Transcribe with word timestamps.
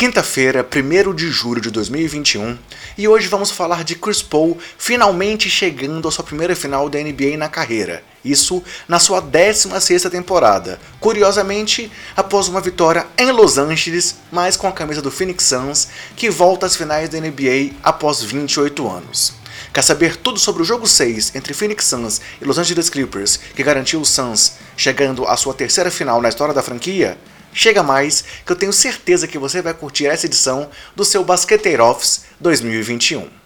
Quinta-feira, 0.00 0.66
1 0.66 1.14
de 1.14 1.30
julho 1.30 1.60
de 1.60 1.70
2021, 1.70 2.56
e 2.96 3.06
hoje 3.06 3.28
vamos 3.28 3.50
falar 3.50 3.84
de 3.84 3.94
Chris 3.94 4.22
Paul 4.22 4.56
finalmente 4.78 5.50
chegando 5.50 6.08
à 6.08 6.10
sua 6.10 6.24
primeira 6.24 6.56
final 6.56 6.88
da 6.88 6.98
NBA 6.98 7.36
na 7.36 7.50
carreira. 7.50 8.02
Isso 8.24 8.62
na 8.88 8.98
sua 8.98 9.20
16ª 9.20 10.08
temporada. 10.08 10.80
Curiosamente, 10.98 11.92
após 12.16 12.48
uma 12.48 12.62
vitória 12.62 13.06
em 13.18 13.30
Los 13.30 13.58
Angeles, 13.58 14.16
mas 14.32 14.56
com 14.56 14.66
a 14.66 14.72
camisa 14.72 15.02
do 15.02 15.10
Phoenix 15.10 15.44
Suns, 15.44 15.88
que 16.16 16.30
volta 16.30 16.64
às 16.64 16.76
finais 16.76 17.10
da 17.10 17.20
NBA 17.20 17.74
após 17.82 18.22
28 18.22 18.90
anos. 18.90 19.34
Quer 19.70 19.82
saber 19.82 20.16
tudo 20.16 20.38
sobre 20.38 20.62
o 20.62 20.64
jogo 20.64 20.86
6 20.86 21.34
entre 21.34 21.52
Phoenix 21.52 21.84
Suns 21.84 22.22
e 22.40 22.44
Los 22.46 22.56
Angeles 22.56 22.88
Clippers, 22.88 23.38
que 23.54 23.62
garantiu 23.62 24.00
os 24.00 24.08
Suns 24.08 24.54
chegando 24.78 25.26
à 25.26 25.36
sua 25.36 25.52
terceira 25.52 25.90
final 25.90 26.22
na 26.22 26.30
história 26.30 26.54
da 26.54 26.62
franquia? 26.62 27.18
Chega 27.52 27.82
mais, 27.82 28.24
que 28.44 28.52
eu 28.52 28.56
tenho 28.56 28.72
certeza 28.72 29.26
que 29.26 29.38
você 29.38 29.60
vai 29.60 29.74
curtir 29.74 30.06
essa 30.06 30.26
edição 30.26 30.70
do 30.94 31.04
seu 31.04 31.24
Basqueteiro 31.24 31.84
Office 31.84 32.24
2021. 32.40 33.39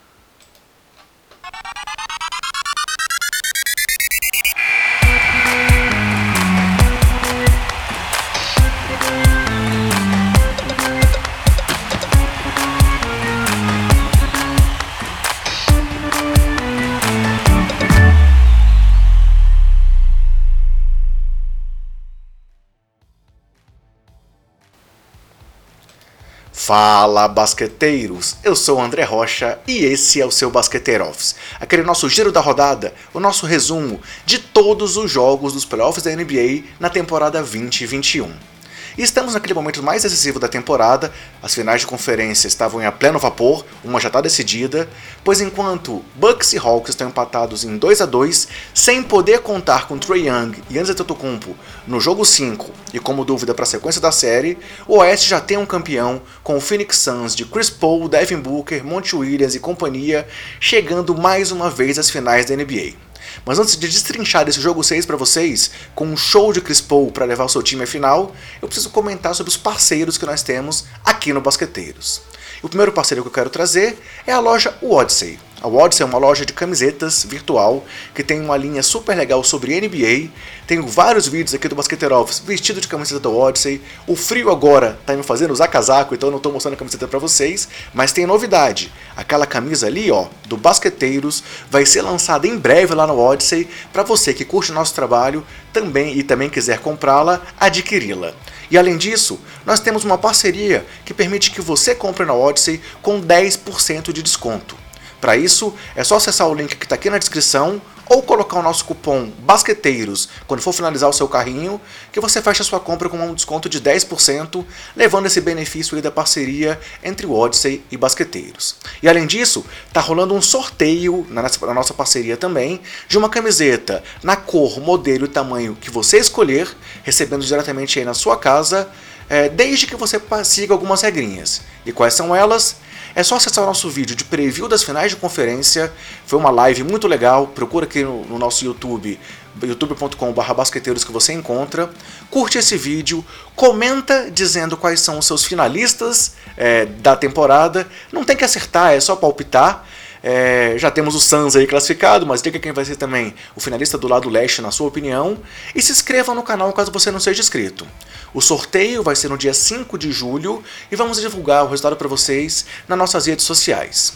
Fala 26.66 27.29
basqueteiros, 27.29 28.37
eu 28.43 28.57
sou 28.57 28.79
o 28.79 28.80
André 28.80 29.02
Rocha 29.02 29.59
e 29.66 29.84
esse 29.84 30.18
é 30.18 30.24
o 30.24 30.30
seu 30.30 30.51
Basqueteiro 30.51 31.06
Office, 31.06 31.37
aquele 31.60 31.82
nosso 31.82 32.09
giro 32.09 32.32
da 32.32 32.40
rodada, 32.40 32.95
o 33.12 33.21
nosso 33.21 33.45
resumo 33.45 34.01
de 34.24 34.38
todos 34.38 34.96
os 34.96 35.10
jogos 35.10 35.52
dos 35.52 35.66
playoffs 35.66 36.02
da 36.02 36.16
NBA 36.16 36.65
na 36.80 36.88
temporada 36.88 37.38
2021. 37.40 38.54
E 38.96 39.02
estamos 39.02 39.34
naquele 39.34 39.54
momento 39.54 39.82
mais 39.82 40.04
decisivo 40.04 40.38
da 40.38 40.46
temporada, 40.46 41.12
as 41.42 41.52
finais 41.52 41.80
de 41.80 41.87
conferência 41.87 42.46
estavam 42.46 42.80
em 42.80 42.87
a 42.87 42.92
pleno 42.92 43.18
vapor, 43.18 43.64
uma 43.82 43.98
já 43.98 44.06
está 44.06 44.20
decidida, 44.20 44.88
pois 45.24 45.40
enquanto 45.40 46.04
Bucks 46.14 46.52
e 46.52 46.59
Hawks 46.59 46.90
estão 46.90 47.09
empatados 47.09 47.65
em 47.65 47.76
2 47.76 48.00
a 48.00 48.06
2 48.06 48.48
sem 48.72 49.02
poder 49.02 49.40
contar 49.40 49.88
com 49.88 49.98
Trey 49.98 50.28
Young 50.28 50.62
e 50.70 50.78
Antetokounmpo 50.78 51.56
no 51.88 52.00
jogo 52.00 52.24
5 52.24 52.70
e 52.92 53.00
como 53.00 53.24
dúvida 53.24 53.52
para 53.52 53.65
a 53.65 53.66
sequência 53.66 54.00
da 54.00 54.12
série, 54.12 54.56
o 54.87 54.98
Oeste 54.98 55.28
já 55.28 55.40
tem 55.40 55.56
um 55.56 55.66
campeão 55.66 56.22
com 56.45 56.56
o 56.56 56.60
Phoenix 56.60 56.98
Suns 56.98 57.34
de 57.34 57.45
Chris 57.45 57.68
Paul, 57.68 58.09
Devin 58.09 58.38
Booker, 58.38 58.84
Monty 58.84 59.16
Williams 59.16 59.56
e 59.56 59.60
companhia 59.60 60.24
chegando 60.60 61.16
mais 61.16 61.50
uma 61.50 61.68
vez 61.68 61.98
às 61.98 62.10
finais 62.10 62.46
da 62.46 62.54
NBA. 62.54 63.04
Mas 63.45 63.59
antes 63.59 63.77
de 63.77 63.88
destrinchar 63.88 64.49
esse 64.49 64.60
jogo 64.60 64.82
6 64.82 65.06
para 65.06 65.16
vocês, 65.16 65.71
com 65.94 66.06
um 66.06 66.16
show 66.16 66.53
de 66.53 66.60
Chris 66.60 66.81
Paul 66.81 67.10
para 67.10 67.25
levar 67.25 67.44
o 67.44 67.49
seu 67.49 67.62
time 67.62 67.84
à 67.84 67.87
final, 67.87 68.34
eu 68.60 68.69
preciso 68.69 68.91
comentar 68.91 69.34
sobre 69.34 69.50
os 69.50 69.56
parceiros 69.56 70.19
que 70.19 70.27
nós 70.27 70.43
temos 70.43 70.84
aqui 71.04 71.32
no 71.32 71.41
Basqueteiros. 71.41 72.22
O 72.65 72.69
primeiro 72.69 72.93
parceiro 72.93 73.22
que 73.22 73.28
eu 73.28 73.32
quero 73.32 73.50
trazer 73.50 73.98
é 74.26 74.32
a 74.32 74.41
loja 74.41 74.75
Odyssey. 74.81 75.38
A 75.60 75.69
Odyssey 75.69 76.03
é 76.03 76.06
uma 76.06 76.16
loja 76.16 76.47
de 76.47 76.54
camisetas 76.54 77.22
virtual 77.22 77.84
que 78.15 78.22
tem 78.22 78.41
uma 78.41 78.56
linha 78.56 78.82
super 78.82 79.15
legal 79.15 79.44
sobre 79.44 79.78
NBA. 79.78 80.31
Tenho 80.66 80.87
vários 80.87 81.28
vídeos 81.28 81.53
aqui 81.53 81.69
do 81.69 81.75
Basqueteiro 81.75 82.15
Office 82.15 82.38
vestido 82.38 82.81
de 82.81 82.88
camiseta 82.88 83.21
da 83.21 83.28
Odyssey. 83.28 83.82
O 84.06 84.16
frio 84.16 84.50
agora 84.50 84.98
tá 85.04 85.15
me 85.15 85.22
fazendo 85.22 85.50
usar 85.50 85.69
casaco, 85.69 86.15
então 86.15 86.28
eu 86.28 86.31
não 86.31 86.38
estou 86.38 86.50
mostrando 86.50 86.72
a 86.72 86.78
camiseta 86.78 87.06
para 87.06 87.19
vocês. 87.19 87.69
Mas 87.93 88.12
tem 88.12 88.25
novidade. 88.25 88.91
Aquela 89.15 89.44
camisa 89.44 89.87
ali, 89.87 90.10
ó, 90.10 90.28
do 90.47 90.56
Basqueteiros, 90.56 91.44
vai 91.71 91.84
ser 91.84 92.00
lançada 92.00 92.47
em 92.47 92.56
breve 92.56 92.94
lá 92.94 93.06
no 93.06 93.19
Odyssey 93.19 93.69
para 93.93 94.03
você 94.03 94.33
que 94.33 94.43
curte 94.43 94.71
o 94.71 94.75
nosso 94.75 94.94
trabalho 94.94 95.47
também 95.71 96.16
e 96.16 96.22
também 96.22 96.49
quiser 96.49 96.78
comprá-la, 96.78 97.43
adquiri-la. 97.60 98.33
E 98.75 98.77
além 98.77 98.97
disso, 98.97 99.39
nós 99.65 99.79
temos 99.79 100.03
uma 100.03 100.19
parceria 100.19 100.85
que 101.05 101.15
permite 101.15 101.53
que 101.53 101.61
você 101.61 101.95
compre 101.95 102.27
na 102.27 102.35
Odyssey 102.35 102.81
com 103.01 103.23
10% 103.23 104.12
de 104.12 104.21
desconto. 104.21 104.77
Para 105.21 105.37
isso, 105.37 105.73
é 105.95 106.03
só 106.03 106.17
acessar 106.17 106.49
o 106.49 106.55
link 106.55 106.75
que 106.75 106.84
está 106.84 106.97
aqui 106.97 107.09
na 107.09 107.19
descrição 107.19 107.81
ou 108.09 108.22
colocar 108.22 108.59
o 108.59 108.62
nosso 108.62 108.84
cupom 108.84 109.31
BASQUETEIROS 109.41 110.28
quando 110.47 110.60
for 110.60 110.72
finalizar 110.72 111.09
o 111.09 111.12
seu 111.12 111.28
carrinho, 111.28 111.81
que 112.12 112.20
você 112.20 112.41
fecha 112.42 112.65
sua 112.65 112.81
compra 112.81 113.09
com 113.09 113.19
um 113.19 113.34
desconto 113.34 113.69
de 113.69 113.81
10%, 113.81 114.65
levando 114.97 115.26
esse 115.26 115.41
benefício 115.41 115.97
aí 115.97 116.03
da 116.03 116.10
parceria 116.10 116.78
entre 117.03 117.26
o 117.26 117.32
Odyssey 117.32 117.84
e 117.91 117.97
Basqueteiros. 117.97 118.76
E 119.03 119.09
além 119.09 119.26
disso, 119.26 119.65
tá 119.92 120.00
rolando 120.00 120.34
um 120.34 120.42
sorteio 120.42 121.26
na 121.31 121.75
nossa 121.75 121.94
parceria 121.94 122.37
também 122.37 122.81
de 123.09 123.19
uma 123.19 123.28
camiseta 123.28 124.03
na 124.22 124.36
cor, 124.36 124.81
modelo 124.81 125.25
e 125.25 125.28
tamanho 125.28 125.76
que 125.81 125.91
você 125.91 126.19
escolher, 126.19 126.69
recebendo 127.03 127.44
diretamente 127.44 127.98
aí 127.98 128.04
na 128.04 128.15
sua 128.15 128.36
casa, 128.36 128.88
é, 129.28 129.48
desde 129.48 129.86
que 129.86 129.97
você 129.97 130.21
siga 130.44 130.75
algumas 130.75 131.03
regrinhas. 131.03 131.62
E 131.84 131.92
quais 131.92 132.15
são 132.15 132.34
elas? 132.34 132.76
É 133.17 133.23
só 133.23 133.37
acessar 133.37 133.63
o 133.63 133.67
nosso 133.67 133.89
vídeo 133.89 134.17
de 134.17 134.25
preview 134.25 134.67
das 134.67 134.83
finais 134.83 135.11
de 135.11 135.17
conferência. 135.17 135.93
Foi 136.27 136.39
uma 136.39 136.51
live 136.51 136.83
muito 136.83 137.07
legal. 137.07 137.47
Procura 137.47 137.87
aqui 137.87 138.03
no, 138.03 138.25
no 138.25 138.39
nosso 138.39 138.65
YouTube, 138.65 139.21
youtube.com.br 139.63 140.55
basqueteiros 140.55 141.05
que 141.05 141.13
você 141.13 141.33
encontra. 141.33 141.89
Curte 142.29 142.59
esse 142.59 142.77
vídeo, 142.77 143.25
comenta 143.55 144.31
dizendo 144.31 144.77
quais 144.77 145.01
são 145.01 145.19
os 145.19 145.27
seus 145.27 145.45
finalistas 145.45 146.35
é, 146.57 146.87
da 146.87 147.15
temporada. 147.15 147.87
Não 148.13 148.25
tem 148.25 148.37
que 148.37 148.45
acertar, 148.45 148.93
é 148.93 149.01
só 149.01 149.15
palpitar. 149.15 149.87
É, 150.27 150.77
já 150.79 150.91
temos 150.91 151.15
o 151.15 151.21
Suns 151.21 151.55
aí 151.55 151.67
classificado, 151.67 152.25
mas 152.25 152.41
diga 152.41 152.59
quem 152.59 152.73
vai 152.73 152.83
ser 152.83 152.97
também 152.97 153.35
o 153.55 153.61
finalista 153.61 153.99
do 153.99 154.09
lado 154.09 154.31
leste, 154.31 154.62
na 154.62 154.71
sua 154.71 154.89
opinião. 154.89 155.37
E 155.75 155.83
se 155.83 155.93
inscreva 155.93 156.35
no 156.35 156.43
canal 156.43 156.73
caso 156.73 156.91
você 156.91 157.11
não 157.11 157.21
seja 157.21 157.43
inscrito. 157.43 157.87
O 158.33 158.41
sorteio 158.41 159.03
vai 159.03 159.15
ser 159.15 159.29
no 159.29 159.37
dia 159.37 159.53
5 159.53 159.99
de 159.99 160.11
julho 160.11 160.65
e 160.91 160.97
vamos 160.97 161.21
divulgar 161.21 161.65
o 161.65 161.69
resultado 161.69 161.95
para 161.95 162.09
vocês 162.09 162.65
nas 162.89 162.97
nossas 162.97 163.27
redes 163.27 163.45
sociais. 163.45 164.15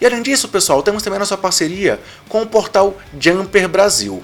E 0.00 0.06
além 0.06 0.22
disso, 0.22 0.48
pessoal, 0.48 0.82
temos 0.82 1.02
também 1.02 1.18
a 1.18 1.20
nossa 1.20 1.36
parceria 1.36 2.00
com 2.26 2.40
o 2.40 2.46
portal 2.46 2.96
Jumper 3.20 3.68
Brasil. 3.68 4.22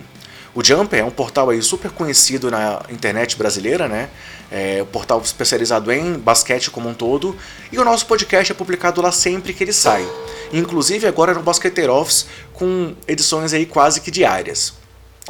O 0.57 0.65
Jumper 0.65 1.01
é 1.01 1.05
um 1.05 1.11
portal 1.11 1.51
aí 1.51 1.61
super 1.61 1.91
conhecido 1.91 2.51
na 2.51 2.81
internet 2.89 3.37
brasileira, 3.37 3.87
né? 3.87 4.09
É 4.51 4.83
um 4.83 4.87
portal 4.87 5.21
especializado 5.21 5.93
em 5.93 6.15
basquete 6.15 6.71
como 6.71 6.89
um 6.89 6.95
todo. 6.95 7.37
E 7.71 7.79
o 7.79 7.85
nosso 7.85 8.07
podcast 8.07 8.53
é 8.53 8.55
publicado 8.55 9.03
lá 9.03 9.13
sempre 9.13 9.53
que 9.53 9.63
ele 9.63 9.73
sai. 9.75 10.03
Inclusive 10.51 11.07
agora 11.07 11.35
no 11.35 11.43
Basqueteiro 11.43 11.93
Office 11.93 12.25
com 12.55 12.95
edições 13.07 13.53
aí 13.53 13.67
quase 13.67 14.01
que 14.01 14.11
diárias. 14.11 14.73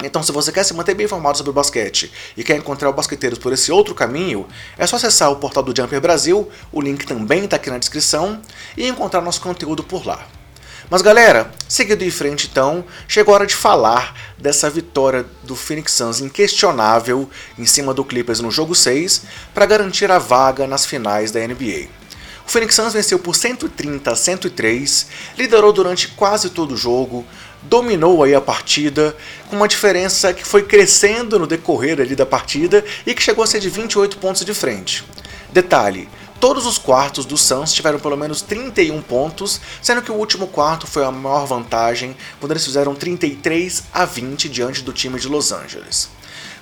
Então, 0.05 0.23
se 0.23 0.31
você 0.31 0.53
quer 0.53 0.63
se 0.63 0.73
manter 0.75 0.95
bem 0.95 1.07
informado 1.07 1.37
sobre 1.37 1.51
o 1.51 1.55
basquete 1.55 2.13
e 2.37 2.45
quer 2.45 2.57
encontrar 2.57 2.89
o 2.89 2.93
basqueteiros 2.93 3.41
por 3.41 3.53
esse 3.53 3.73
outro 3.73 3.97
caminho, 3.97 4.47
é 4.79 4.87
só 4.87 4.95
acessar 4.95 5.33
o 5.33 5.37
portal 5.37 5.65
do 5.65 5.75
Jumper 5.77 6.01
Brasil, 6.01 6.49
o 6.71 6.81
link 6.81 7.05
também 7.05 7.47
está 7.47 7.57
aqui 7.57 7.69
na 7.69 7.79
descrição, 7.79 8.41
e 8.77 8.87
encontrar 8.87 9.23
nosso 9.23 9.41
conteúdo 9.41 9.83
por 9.83 10.07
lá. 10.07 10.25
Mas 10.89 11.03
galera, 11.03 11.51
seguindo 11.69 12.03
em 12.03 12.11
frente 12.13 12.49
então, 12.49 12.85
chegou 13.09 13.35
a 13.35 13.39
hora 13.39 13.47
de 13.47 13.57
falar 13.57 14.15
dessa 14.39 14.71
vitória 14.71 15.27
do 15.43 15.57
Phoenix 15.57 15.93
Suns 15.93 16.21
inquestionável 16.21 17.29
em 17.59 17.67
cima 17.67 17.93
do 17.93 18.05
Clippers 18.05 18.39
no 18.39 18.53
jogo 18.53 18.73
6 18.73 19.23
para 19.53 19.67
garantir 19.67 20.13
a 20.13 20.19
vaga 20.19 20.65
nas 20.65 20.87
finais 20.87 21.33
da 21.33 21.41
NBA. 21.41 21.89
O 22.47 22.51
Phoenix 22.51 22.77
Suns 22.77 22.93
venceu 22.93 23.19
por 23.19 23.35
130 23.35 24.13
a 24.13 24.15
103, 24.15 25.09
liderou 25.37 25.73
durante 25.73 26.07
quase 26.07 26.51
todo 26.51 26.75
o 26.75 26.77
jogo, 26.77 27.27
dominou 27.63 28.23
aí 28.23 28.33
a 28.33 28.41
partida, 28.41 29.17
com 29.51 29.57
uma 29.57 29.67
diferença 29.67 30.33
que 30.33 30.47
foi 30.47 30.63
crescendo 30.63 31.37
no 31.37 31.49
decorrer 31.49 32.01
ali 32.01 32.15
da 32.15 32.25
partida 32.25 32.85
e 33.05 33.13
que 33.13 33.23
chegou 33.23 33.43
a 33.43 33.47
ser 33.49 33.59
de 33.59 33.69
28 33.69 34.19
pontos 34.19 34.45
de 34.45 34.55
frente. 34.55 35.05
Detalhe, 35.53 36.09
Todos 36.39 36.67
os 36.67 36.77
quartos 36.77 37.25
do 37.25 37.37
Suns 37.37 37.73
tiveram 37.73 37.99
pelo 37.99 38.17
menos 38.17 38.43
31 38.43 39.01
pontos, 39.01 39.59
sendo 39.81 40.03
que 40.03 40.13
o 40.13 40.17
último 40.17 40.47
quarto 40.47 40.87
foi 40.87 41.03
a 41.03 41.11
maior 41.11 41.47
vantagem, 41.47 42.15
quando 42.39 42.53
eles 42.53 42.65
fizeram 42.65 42.95
33 42.95 43.85
a 43.93 44.05
20 44.05 44.49
diante 44.51 44.83
do 44.83 44.93
time 44.93 45.19
de 45.19 45.29
Los 45.29 45.51
Angeles. 45.51 46.11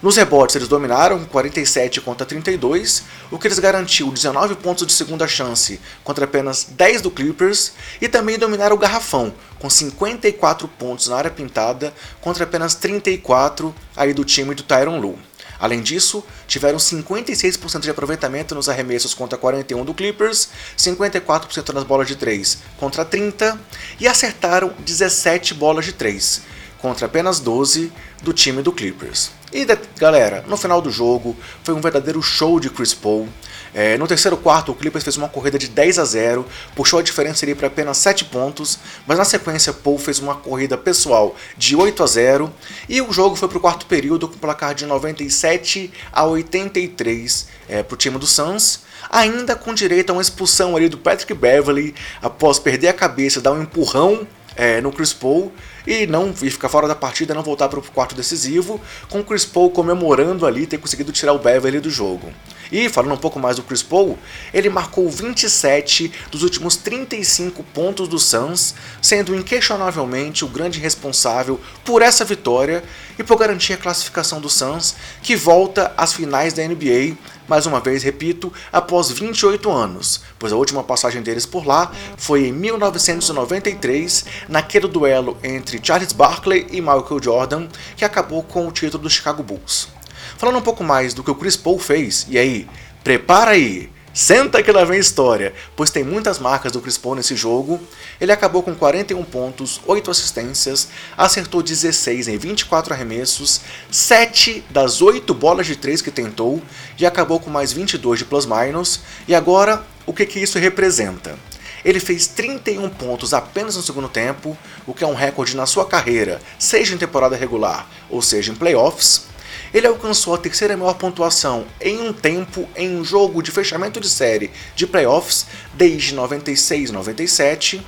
Nos 0.01 0.17
rebotes 0.17 0.55
eles 0.55 0.69
dominaram 0.69 1.25
47 1.25 2.01
contra 2.03 2.25
32, 2.25 3.03
o 3.33 3.39
que 3.39 3.49
lhes 3.49 3.59
garantiu 3.59 4.13
19 4.13 4.55
pontos 4.57 4.87
de 4.87 4.93
segunda 4.93 5.27
chance 5.27 5.81
contra 6.05 6.25
apenas 6.25 6.69
10 6.71 7.03
do 7.03 7.11
Clippers, 7.11 7.73
e 8.01 8.07
também 8.07 8.39
dominaram 8.39 8.77
o 8.77 8.79
garrafão 8.79 9.35
com 9.59 9.69
54 9.69 10.69
pontos 10.69 11.09
na 11.09 11.17
área 11.17 11.31
pintada 11.31 11.93
contra 12.21 12.45
apenas 12.45 12.75
34 12.77 13.75
aí 13.97 14.13
do 14.13 14.25
time 14.25 14.55
do 14.55 14.63
Tyron 14.63 15.01
Lue. 15.01 15.19
Além 15.59 15.81
disso, 15.81 16.25
tiveram 16.47 16.79
56% 16.79 17.81
de 17.81 17.91
aproveitamento 17.91 18.55
nos 18.55 18.69
arremessos 18.69 19.15
contra 19.15 19.39
41 19.39 19.85
do 19.85 19.95
Clippers, 19.95 20.49
54% 20.77 21.73
nas 21.73 21.85
bolas 21.85 22.07
de 22.07 22.17
3 22.17 22.59
contra 22.79 23.05
30 23.05 23.59
e 24.01 24.07
acertaram 24.07 24.73
17 24.81 25.55
bolas 25.55 25.85
de 25.85 25.93
3, 25.93 26.43
contra 26.79 27.07
apenas 27.07 27.41
12 27.41 27.93
do 28.23 28.33
time 28.33 28.63
do 28.63 28.73
Clippers. 28.73 29.31
E 29.53 29.65
galera, 29.97 30.45
no 30.49 30.57
final 30.57 30.83
do 30.83 30.91
jogo 30.91 31.37
foi 31.63 31.75
um 31.75 31.81
verdadeiro 31.81 32.21
show 32.21 32.59
de 32.59 32.69
Chris 32.69 32.93
Paul. 32.93 33.29
É, 33.75 33.99
no 33.99 34.07
terceiro 34.07 34.37
quarto, 34.37 34.71
o 34.71 34.75
Clippers 34.75 35.03
fez 35.03 35.17
uma 35.17 35.29
corrida 35.29 35.59
de 35.59 35.67
10 35.67 35.99
a 35.99 36.05
0, 36.05 36.47
puxou 36.77 37.01
a 37.01 37.03
diferença 37.03 37.45
ali 37.45 37.57
para 37.57 37.67
apenas 37.67 37.99
7 37.99 38.27
pontos, 38.27 38.79
mas 39.05 39.19
na 39.19 39.25
sequência 39.25 39.73
Paul 39.73 39.99
fez 39.99 40.21
uma 40.21 40.37
corrida 40.37 40.79
pessoal 40.79 41.35
de 41.59 41.75
8 41.75 42.01
a 42.03 42.07
0 42.07 42.55
e 42.89 43.03
o 43.03 43.13
jogo 43.13 43.35
foi 43.35 43.49
para 43.49 43.59
o 43.59 43.61
quarto 43.61 43.87
período 43.87 44.29
com 44.29 44.39
placar 44.39 44.77
de 44.77 44.87
97 44.87 45.93
a 46.13 46.25
83 46.25 47.49
é, 47.69 47.83
para 47.83 47.95
o 47.95 47.99
time 47.99 48.17
do 48.17 48.29
Suns, 48.29 48.83
ainda 49.11 49.57
com 49.57 49.75
direito 49.75 50.11
a 50.11 50.13
uma 50.13 50.23
expulsão 50.23 50.77
ali 50.77 50.89
do 50.89 50.97
Patrick 50.97 51.35
Beverly 51.35 51.97
após 52.23 52.61
perder 52.61 52.89
a 52.89 52.93
cabeça, 52.93 53.41
dar 53.41 53.51
um 53.51 53.63
empurrão 53.63 54.25
é, 54.57 54.81
no 54.81 54.93
Chris 54.93 55.13
Paul 55.13 55.53
e 55.85 56.07
não 56.07 56.33
e 56.43 56.49
ficar 56.49 56.69
fora 56.69 56.87
da 56.87 56.95
partida, 56.95 57.35
não 57.35 57.43
voltar 57.43 57.69
para 57.69 57.81
o 57.81 57.83
quarto 57.83 58.15
decisivo, 58.15 58.81
com 59.11 59.19
o 59.19 59.25
Chris 59.25 59.45
Paul 59.45 59.71
comemorando 59.71 60.47
ali 60.47 60.65
ter 60.65 60.79
conseguido 60.79 61.11
tirar 61.11 61.33
o 61.33 61.41
Beverly 61.41 61.81
do 61.81 61.91
jogo. 61.91 62.33
E 62.71 62.89
falando 62.89 63.15
um 63.15 63.19
pouco 63.19 63.39
mais 63.39 63.57
do 63.57 63.63
Chris 63.63 63.83
Paul, 63.83 64.19
ele 64.53 64.69
marcou 64.69 65.09
27 65.09 66.13
dos 66.31 66.43
últimos 66.43 66.77
35 66.77 67.63
pontos 67.63 68.09
do 68.09 68.19
Suns, 68.19 68.75
sendo 69.01 69.35
inquestionavelmente 69.35 70.45
o 70.45 70.49
grande 70.49 70.79
responsável 70.79 71.61
por 71.85 72.03
essa 72.03 72.25
vitória 72.25 72.83
e 73.19 73.23
por 73.23 73.37
garantir 73.37 73.75
a 73.75 73.79
classificação 73.79 74.41
do 74.41 74.49
Suns, 74.49 74.95
que 75.23 75.37
volta 75.37 75.93
às 75.97 76.13
finais 76.13 76.53
da 76.53 76.67
NBA, 76.67 77.17
mais 77.47 77.67
uma 77.67 77.81
vez 77.81 78.03
repito, 78.03 78.53
após 78.73 79.11
28 79.11 79.71
anos, 79.71 80.23
pois 80.39 80.53
a 80.53 80.57
última 80.57 80.83
passagem 80.83 81.23
deles 81.23 81.47
por 81.47 81.67
lá 81.67 81.93
foi 82.17 82.49
em 82.49 82.53
1993, 82.53 84.25
naquele 84.49 84.89
duelo 84.89 85.37
entre 85.43 85.81
Charles 85.83 86.13
Barkley 86.13 86.67
e 86.71 86.81
Michael 86.81 87.23
Jordan, 87.23 87.69
que 87.97 88.05
acabou 88.05 88.43
com 88.43 88.67
o 88.67 88.73
título 88.73 89.03
do 89.05 89.11
Chicago 89.11 89.43
Bulls. 89.43 89.94
Falando 90.37 90.59
um 90.59 90.63
pouco 90.63 90.83
mais 90.83 91.15
do 91.15 91.23
que 91.23 91.31
o 91.31 91.35
Chris 91.35 91.57
Paul 91.57 91.79
fez, 91.79 92.27
e 92.29 92.39
aí, 92.39 92.69
prepara 93.03 93.53
aí, 93.53 93.91
senta 94.13 94.63
que 94.63 94.71
lá 94.71 94.85
vem 94.85 94.99
história, 94.99 95.53
pois 95.77 95.91
tem 95.91 96.05
muitas 96.05 96.39
marcas 96.39 96.71
do 96.71 96.81
Chris 96.81 96.97
Paul 96.97 97.17
nesse 97.17 97.35
jogo. 97.35 97.81
Ele 98.21 98.31
acabou 98.31 98.63
com 98.63 98.75
41 98.75 99.23
pontos, 99.25 99.81
8 99.87 100.11
assistências, 100.11 100.89
acertou 101.17 101.63
16 101.63 102.29
em 102.29 102.39
24 102.39 102.95
arremessos, 102.95 103.61
7 103.91 104.65
das 104.71 105.03
8 105.03 105.35
bolas 105.35 105.67
de 105.67 105.77
3 105.77 106.01
que 106.01 106.11
tentou 106.11 106.63
e 106.99 107.05
acabou 107.05 107.41
com 107.41 107.51
mais 107.51 107.73
22 107.73 108.21
de 108.21 108.25
plus-minus. 108.25 109.01
E 109.27 109.35
agora, 109.35 109.85
o 110.07 110.13
que, 110.13 110.25
que 110.27 110.39
isso 110.39 110.59
representa? 110.59 111.37
Ele 111.85 112.01
fez 112.01 112.27
31 112.27 112.89
pontos 112.89 113.35
apenas 113.35 113.77
no 113.77 113.83
segundo 113.83 114.09
tempo, 114.09 114.57
o 114.87 114.95
que 114.95 115.05
é 115.05 115.07
um 115.07 115.15
recorde 115.15 115.55
na 115.55 115.67
sua 115.67 115.85
carreira, 115.85 116.41
seja 116.59 116.95
em 116.95 116.99
temporada 116.99 117.37
regular 117.37 117.87
ou 118.09 118.23
seja 118.23 118.51
em 118.51 118.55
playoffs. 118.55 119.34
Ele 119.75 119.89
alcançou 119.89 120.33
a 120.35 120.39
terceira 120.39 120.77
maior 120.77 120.95
pontuação 120.95 121.67
em 121.81 122.01
um 122.01 122.13
tempo 122.13 122.69
em 122.77 122.97
um 122.97 123.05
jogo 123.05 123.43
de 123.43 123.51
fechamento 123.51 124.01
de 124.01 124.09
série 124.09 124.53
de 124.77 124.87
playoffs 124.87 125.47
desde 125.75 126.15
96-97. 126.15 127.83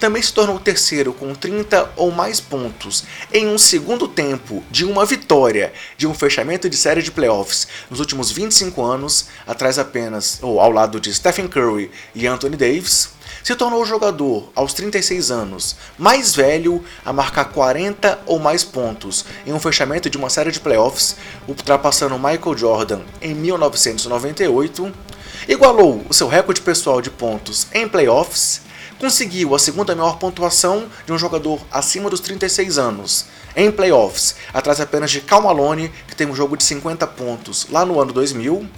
Também 0.00 0.22
se 0.22 0.32
tornou 0.32 0.58
terceiro 0.58 1.12
com 1.12 1.34
30 1.34 1.92
ou 1.94 2.10
mais 2.10 2.40
pontos 2.40 3.04
em 3.30 3.46
um 3.46 3.58
segundo 3.58 4.08
tempo 4.08 4.64
de 4.70 4.86
uma 4.86 5.04
vitória 5.04 5.74
de 5.98 6.06
um 6.06 6.14
fechamento 6.14 6.70
de 6.70 6.76
série 6.76 7.02
de 7.02 7.10
playoffs. 7.12 7.68
Nos 7.90 8.00
últimos 8.00 8.30
25 8.30 8.82
anos, 8.82 9.26
atrás 9.46 9.78
apenas 9.78 10.38
ou 10.40 10.58
ao 10.58 10.72
lado 10.72 10.98
de 10.98 11.12
Stephen 11.12 11.46
Curry 11.46 11.90
e 12.14 12.26
Anthony 12.26 12.56
Davis 12.56 13.10
se 13.42 13.54
tornou 13.54 13.82
o 13.82 13.86
jogador, 13.86 14.50
aos 14.54 14.72
36 14.74 15.30
anos, 15.30 15.76
mais 15.98 16.34
velho 16.34 16.84
a 17.04 17.12
marcar 17.12 17.46
40 17.46 18.20
ou 18.26 18.38
mais 18.38 18.64
pontos 18.64 19.24
em 19.46 19.52
um 19.52 19.60
fechamento 19.60 20.10
de 20.10 20.16
uma 20.18 20.30
série 20.30 20.50
de 20.50 20.60
playoffs, 20.60 21.16
ultrapassando 21.46 22.18
Michael 22.18 22.56
Jordan 22.56 23.00
em 23.20 23.34
1998, 23.34 24.92
igualou 25.48 26.04
o 26.08 26.14
seu 26.14 26.28
recorde 26.28 26.60
pessoal 26.60 27.00
de 27.00 27.10
pontos 27.10 27.66
em 27.72 27.88
playoffs, 27.88 28.62
conseguiu 29.00 29.52
a 29.54 29.58
segunda 29.58 29.96
maior 29.96 30.18
pontuação 30.18 30.86
de 31.06 31.12
um 31.12 31.18
jogador 31.18 31.58
acima 31.72 32.10
dos 32.10 32.20
36 32.20 32.78
anos 32.78 33.24
em 33.56 33.72
playoffs, 33.72 34.36
atrás 34.52 34.78
apenas 34.78 35.10
de 35.10 35.22
Cal 35.22 35.40
Malone, 35.40 35.90
que 36.06 36.14
tem 36.14 36.26
um 36.26 36.34
jogo 36.34 36.54
de 36.54 36.62
50 36.62 37.06
pontos 37.06 37.66
lá 37.70 37.86
no 37.86 37.98
ano 37.98 38.12
2000, 38.12 38.68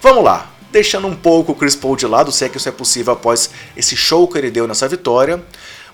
Vamos 0.02 0.24
lá, 0.24 0.50
deixando 0.70 1.06
um 1.06 1.14
pouco 1.14 1.52
o 1.52 1.54
Chris 1.54 1.76
Paul 1.76 1.96
de 1.96 2.06
lado, 2.06 2.32
se 2.32 2.44
é 2.44 2.48
que 2.48 2.56
isso 2.56 2.68
é 2.68 2.72
possível 2.72 3.12
após 3.12 3.50
esse 3.76 3.96
show 3.96 4.26
que 4.26 4.36
ele 4.36 4.50
deu 4.50 4.66
nessa 4.66 4.88
vitória, 4.88 5.42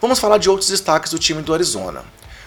vamos 0.00 0.19
falar 0.19 0.39
de 0.39 0.49
outros 0.49 0.71
destaques 0.71 1.12
do 1.12 1.19
time 1.19 1.43
do 1.43 1.53
Arizona. 1.53 2.03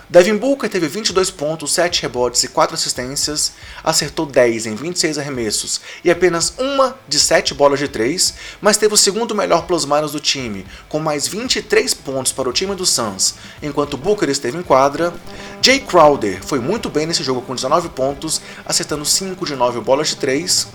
Devin 0.09 0.35
Booker 0.37 0.69
teve 0.69 0.87
22 0.87 1.31
pontos, 1.31 1.73
7 1.73 2.01
rebotes 2.01 2.43
e 2.43 2.47
4 2.49 2.75
assistências, 2.75 3.53
acertou 3.83 4.25
10 4.25 4.65
em 4.65 4.75
26 4.75 5.17
arremessos 5.17 5.81
e 6.03 6.11
apenas 6.11 6.53
uma 6.57 6.97
de 7.07 7.19
7 7.19 7.53
bolas 7.53 7.79
de 7.79 7.87
3, 7.87 8.33
mas 8.61 8.77
teve 8.77 8.93
o 8.93 8.97
segundo 8.97 9.33
melhor 9.33 9.65
plus-minus 9.65 10.11
do 10.11 10.19
time, 10.19 10.65
com 10.89 10.99
mais 10.99 11.27
23 11.27 11.93
pontos 11.93 12.31
para 12.31 12.49
o 12.49 12.53
time 12.53 12.75
do 12.75 12.85
Suns, 12.85 13.35
enquanto 13.61 13.97
Booker 13.97 14.29
esteve 14.29 14.57
em 14.57 14.63
quadra. 14.63 15.13
Jay 15.61 15.79
Crowder 15.79 16.43
foi 16.43 16.59
muito 16.59 16.89
bem 16.89 17.05
nesse 17.05 17.23
jogo 17.23 17.41
com 17.41 17.55
19 17.55 17.89
pontos, 17.89 18.41
acertando 18.65 19.05
5 19.05 19.45
de 19.45 19.55
9 19.55 19.79
bolas 19.79 20.09
de 20.09 20.17
3. 20.17 20.67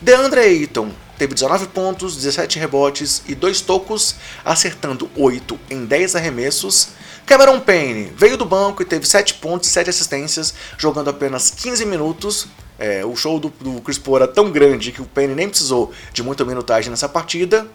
DeAndre 0.00 0.40
Ayton 0.40 0.90
teve 1.18 1.34
19 1.34 1.66
pontos, 1.68 2.16
17 2.16 2.58
rebotes 2.58 3.22
e 3.26 3.34
2 3.34 3.60
tocos, 3.62 4.14
acertando 4.44 5.10
8 5.16 5.58
em 5.70 5.84
10 5.84 6.14
arremessos. 6.14 6.90
Cameron 7.26 7.58
Payne 7.58 8.12
veio 8.16 8.36
do 8.36 8.44
banco 8.44 8.82
e 8.82 8.86
teve 8.86 9.04
7 9.04 9.34
pontos 9.34 9.68
e 9.68 9.72
7 9.72 9.90
assistências, 9.90 10.54
jogando 10.78 11.10
apenas 11.10 11.50
15 11.50 11.84
minutos. 11.84 12.46
É, 12.78 13.04
o 13.04 13.16
show 13.16 13.40
do, 13.40 13.48
do 13.48 13.80
Chris 13.80 13.98
Paul 13.98 14.18
era 14.18 14.28
tão 14.28 14.52
grande 14.52 14.92
que 14.92 15.02
o 15.02 15.06
Payne 15.06 15.34
nem 15.34 15.48
precisou 15.48 15.92
de 16.12 16.22
muita 16.22 16.44
minutagem 16.44 16.88
nessa 16.88 17.08
partida. 17.08 17.66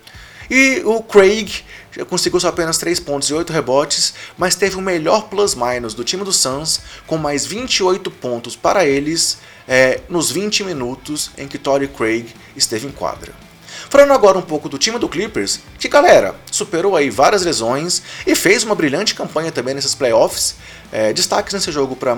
E 0.49 0.81
o 0.85 1.03
Craig 1.03 1.63
conseguiu 2.09 2.39
só 2.39 2.47
apenas 2.47 2.77
3 2.77 2.99
pontos 3.01 3.29
e 3.29 3.33
8 3.33 3.51
rebotes, 3.51 4.13
mas 4.37 4.55
teve 4.55 4.77
o 4.77 4.81
melhor 4.81 5.27
plus-minus 5.27 5.93
do 5.93 6.03
time 6.03 6.23
do 6.23 6.31
Suns, 6.31 6.79
com 7.05 7.17
mais 7.17 7.45
28 7.45 8.09
pontos 8.09 8.55
para 8.55 8.85
eles 8.85 9.37
é, 9.67 9.99
nos 10.07 10.31
20 10.31 10.63
minutos 10.63 11.31
em 11.37 11.47
que 11.47 11.57
Torrey 11.57 11.89
Craig 11.89 12.33
esteve 12.55 12.87
em 12.87 12.91
quadra. 12.91 13.50
Falando 13.91 14.13
agora 14.13 14.37
um 14.37 14.41
pouco 14.41 14.69
do 14.69 14.77
time 14.77 14.97
do 14.97 15.09
Clippers, 15.09 15.59
que 15.77 15.89
galera, 15.89 16.33
superou 16.49 16.95
aí 16.95 17.09
várias 17.09 17.43
lesões 17.43 18.01
e 18.25 18.33
fez 18.35 18.63
uma 18.63 18.73
brilhante 18.73 19.13
campanha 19.13 19.51
também 19.51 19.73
nesses 19.73 19.93
playoffs. 19.93 20.55
É, 20.93 21.11
destaques 21.11 21.53
nesse 21.53 21.73
jogo 21.73 21.93
para 21.97 22.17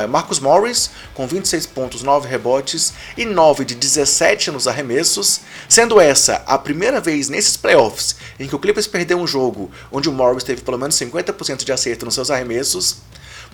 é, 0.00 0.06
Marcus 0.06 0.38
Morris, 0.38 0.92
com 1.14 1.26
26 1.26 1.66
pontos, 1.66 2.04
9 2.04 2.28
rebotes 2.28 2.92
e 3.16 3.24
9 3.24 3.64
de 3.64 3.74
17 3.74 4.52
nos 4.52 4.68
arremessos, 4.68 5.40
sendo 5.68 6.00
essa 6.00 6.40
a 6.46 6.56
primeira 6.56 7.00
vez 7.00 7.28
nesses 7.28 7.56
playoffs 7.56 8.14
em 8.38 8.46
que 8.46 8.54
o 8.54 8.58
Clippers 8.60 8.86
perdeu 8.86 9.18
um 9.18 9.26
jogo 9.26 9.72
onde 9.90 10.08
o 10.08 10.12
Morris 10.12 10.44
teve 10.44 10.62
pelo 10.62 10.78
menos 10.78 10.94
50% 10.94 11.64
de 11.64 11.72
acerto 11.72 12.04
nos 12.04 12.14
seus 12.14 12.30
arremessos. 12.30 12.98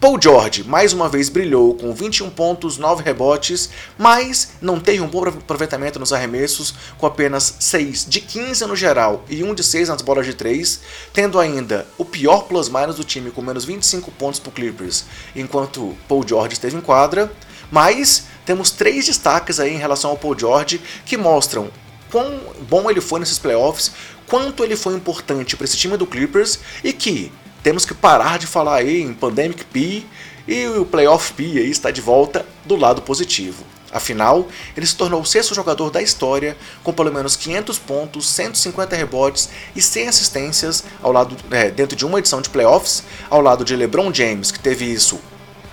Paul 0.00 0.20
George 0.20 0.64
mais 0.64 0.92
uma 0.92 1.08
vez 1.08 1.28
brilhou 1.28 1.74
com 1.74 1.94
21 1.94 2.28
pontos, 2.30 2.76
9 2.76 3.02
rebotes, 3.02 3.70
mas 3.96 4.50
não 4.60 4.78
teve 4.78 5.00
um 5.00 5.08
bom 5.08 5.26
aproveitamento 5.26 5.98
nos 5.98 6.12
arremessos, 6.12 6.74
com 6.98 7.06
apenas 7.06 7.54
6 7.60 8.06
de 8.08 8.20
15 8.20 8.66
no 8.66 8.76
geral 8.76 9.24
e 9.28 9.42
1 9.42 9.54
de 9.54 9.62
6 9.62 9.88
nas 9.88 10.02
bolas 10.02 10.26
de 10.26 10.34
3, 10.34 10.80
tendo 11.12 11.38
ainda 11.38 11.86
o 11.96 12.04
pior 12.04 12.42
plus-minus 12.42 12.96
do 12.96 13.04
time 13.04 13.30
com 13.30 13.40
menos 13.40 13.64
25 13.64 14.10
pontos 14.12 14.40
para 14.40 14.52
Clippers, 14.52 15.04
enquanto 15.34 15.96
Paul 16.08 16.26
George 16.26 16.54
esteve 16.54 16.76
em 16.76 16.80
quadra. 16.80 17.32
Mas 17.70 18.24
temos 18.44 18.70
três 18.70 19.06
destaques 19.06 19.58
aí 19.58 19.74
em 19.74 19.78
relação 19.78 20.10
ao 20.10 20.18
Paul 20.18 20.38
George 20.38 20.80
que 21.06 21.16
mostram 21.16 21.70
quão 22.10 22.40
bom 22.68 22.90
ele 22.90 23.00
foi 23.00 23.20
nesses 23.20 23.38
playoffs, 23.38 23.90
quanto 24.26 24.62
ele 24.62 24.76
foi 24.76 24.94
importante 24.94 25.56
para 25.56 25.64
esse 25.64 25.76
time 25.76 25.96
do 25.96 26.06
Clippers 26.06 26.58
e 26.82 26.92
que 26.92 27.32
temos 27.64 27.86
que 27.86 27.94
parar 27.94 28.38
de 28.38 28.46
falar 28.46 28.76
aí 28.76 29.00
em 29.00 29.14
Pandemic 29.14 29.64
P 29.64 30.04
e 30.46 30.66
o 30.66 30.84
Playoff 30.84 31.32
P 31.32 31.42
aí 31.42 31.70
está 31.70 31.90
de 31.90 32.02
volta 32.02 32.44
do 32.66 32.76
lado 32.76 33.00
positivo. 33.00 33.64
Afinal, 33.90 34.46
ele 34.76 34.84
se 34.84 34.94
tornou 34.94 35.22
o 35.22 35.24
sexto 35.24 35.54
jogador 35.54 35.90
da 35.90 36.02
história 36.02 36.58
com 36.82 36.92
pelo 36.92 37.10
menos 37.10 37.36
500 37.36 37.78
pontos, 37.78 38.28
150 38.28 38.94
rebotes 38.94 39.48
e 39.74 39.80
100 39.80 40.08
assistências 40.08 40.84
ao 41.02 41.10
lado, 41.10 41.36
é, 41.50 41.70
dentro 41.70 41.96
de 41.96 42.04
uma 42.04 42.18
edição 42.18 42.42
de 42.42 42.50
playoffs, 42.50 43.02
ao 43.30 43.40
lado 43.40 43.64
de 43.64 43.74
LeBron 43.74 44.12
James, 44.12 44.50
que 44.50 44.58
teve 44.58 44.84
isso 44.84 45.18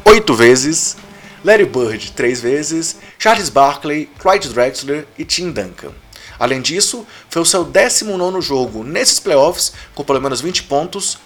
oito 0.05 0.33
vezes, 0.33 0.95
Larry 1.43 1.65
Bird 1.65 2.13
três 2.13 2.39
vezes, 2.39 2.99
Charles 3.19 3.49
Barkley, 3.49 4.09
Clyde 4.17 4.47
Drexler 4.47 5.05
e 5.17 5.25
Tim 5.25 5.51
Duncan. 5.51 5.91
Além 6.39 6.61
disso, 6.61 7.05
foi 7.29 7.41
o 7.41 7.45
seu 7.45 7.65
19 7.65 8.39
jogo 8.39 8.81
nesses 8.81 9.19
playoffs 9.19 9.73
com 9.93 10.05
pelo 10.05 10.21
menos 10.21 10.39
20 10.39 10.63
pontos, 10.63 11.17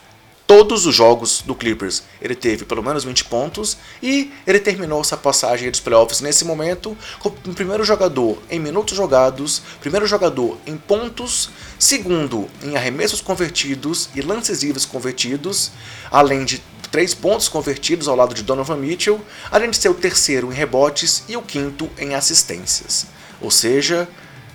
todos 0.48 0.86
os 0.86 0.94
jogos 0.94 1.42
do 1.42 1.56
Clippers 1.56 2.04
ele 2.22 2.36
teve 2.36 2.66
pelo 2.66 2.84
menos 2.84 3.04
20 3.04 3.26
pontos 3.26 3.78
e 4.02 4.32
ele 4.46 4.60
terminou 4.60 5.02
essa 5.02 5.18
passagem 5.18 5.72
dos 5.72 5.80
playoffs 5.80 6.22
nesse 6.22 6.46
momento 6.46 6.96
como 7.20 7.36
primeiro 7.54 7.84
jogador 7.84 8.38
em 8.50 8.60
minutos 8.60 8.96
jogados, 8.96 9.62
primeiro 9.80 10.06
jogador 10.06 10.58
em 10.66 10.78
pontos, 10.78 11.50
segundo 11.80 12.48
em 12.64 12.76
arremessos 12.76 13.22
convertidos 13.22 14.10
e 14.16 14.22
lances 14.22 14.62
livres 14.64 14.86
convertidos, 14.86 15.72
além 16.12 16.46
de 16.46 16.62
três 16.92 17.14
pontos 17.14 17.50
convertidos 17.50 18.08
ao 18.08 18.16
lado 18.16 18.34
de 18.34 18.44
Donovan 18.44 18.78
Mitchell, 18.78 19.20
além 19.52 19.70
de 19.70 19.78
ser 19.78 19.90
o 19.90 19.94
terceiro 19.94 20.52
em 20.52 20.56
rebotes 20.56 21.24
e 21.28 21.36
o 21.36 21.42
quinto 21.42 21.90
em 21.98 22.16
assistências. 22.16 23.08
Ou 23.42 23.52
seja, 23.52 24.08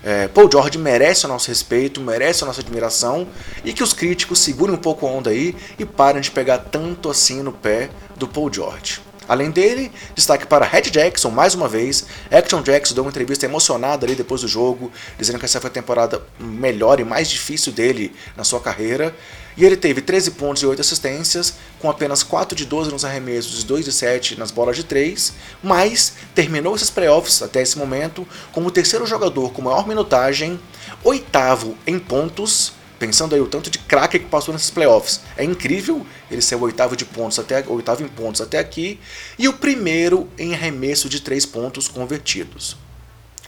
é, 0.02 0.28
Paul 0.28 0.50
George 0.50 0.78
merece 0.78 1.26
o 1.26 1.28
nosso 1.28 1.49
respeito, 1.49 2.00
merece 2.00 2.42
a 2.42 2.47
nossa 2.47 2.61
admiração 2.61 3.26
e 3.64 3.73
que 3.73 3.83
os 3.83 3.92
críticos 3.92 4.38
segurem 4.38 4.75
um 4.75 4.78
pouco 4.78 5.07
a 5.07 5.11
onda 5.11 5.30
aí 5.30 5.54
e 5.78 5.85
parem 5.85 6.23
de 6.23 6.30
pegar 6.30 6.59
tanto 6.59 7.11
assim 7.11 7.42
no 7.42 7.52
pé 7.52 7.90
do 8.16 8.26
Paul 8.26 8.52
George. 8.52 9.00
Além 9.30 9.49
dele, 9.49 9.92
destaque 10.12 10.44
para 10.44 10.66
Red 10.66 10.90
Jackson 10.90 11.30
mais 11.30 11.54
uma 11.54 11.68
vez. 11.68 12.04
Action 12.32 12.60
Jackson 12.62 12.96
deu 12.96 13.04
uma 13.04 13.10
entrevista 13.10 13.46
emocionada 13.46 14.04
ali 14.04 14.16
depois 14.16 14.40
do 14.40 14.49
jogo, 14.49 14.90
dizendo 15.16 15.38
que 15.38 15.44
essa 15.44 15.60
foi 15.60 15.70
a 15.70 15.72
temporada 15.72 16.20
melhor 16.37 16.99
e 16.99 17.04
mais 17.04 17.30
difícil 17.30 17.72
dele 17.72 18.12
na 18.37 18.42
sua 18.42 18.58
carreira. 18.58 19.14
E 19.56 19.64
ele 19.64 19.76
teve 19.76 20.00
13 20.00 20.32
pontos 20.32 20.64
e 20.64 20.66
8 20.66 20.80
assistências, 20.80 21.54
com 21.78 21.88
apenas 21.88 22.25
4 22.25 22.56
de 22.56 22.66
12 22.66 22.90
nos 22.90 23.04
arremessos 23.04 23.62
e 23.62 23.66
2 23.66 23.84
de 23.84 23.92
7 23.92 24.37
nas 24.37 24.50
bolas 24.50 24.75
de 24.75 24.82
3, 24.82 25.32
mas 25.62 26.14
terminou 26.34 26.75
esses 26.75 26.90
playoffs 26.90 27.40
até 27.40 27.62
esse 27.62 27.78
momento 27.78 28.26
como 28.50 28.66
o 28.66 28.70
terceiro 28.72 29.06
jogador 29.06 29.52
com 29.52 29.62
maior 29.62 29.87
minutagem, 29.87 30.58
oitavo 31.04 31.78
em 31.87 32.00
pontos 32.00 32.79
pensando 33.00 33.35
aí 33.35 33.40
o 33.40 33.47
tanto 33.47 33.71
de 33.71 33.78
craque 33.78 34.19
que 34.19 34.26
passou 34.26 34.52
nesses 34.52 34.71
playoffs. 34.71 35.23
É 35.35 35.42
incrível 35.42 36.07
ele 36.30 36.42
ser 36.42 36.54
o 36.54 36.61
oitavo 36.61 36.95
de 36.95 37.07
pontos 37.07 37.38
até 37.38 37.64
oitavo 37.66 38.04
em 38.04 38.09
pontos 38.09 38.42
até 38.42 38.59
aqui 38.59 39.00
e 39.38 39.49
o 39.49 39.54
primeiro 39.54 40.28
em 40.38 40.52
arremesso 40.52 41.09
de 41.09 41.21
três 41.21 41.47
pontos 41.47 41.88
convertidos. 41.88 42.76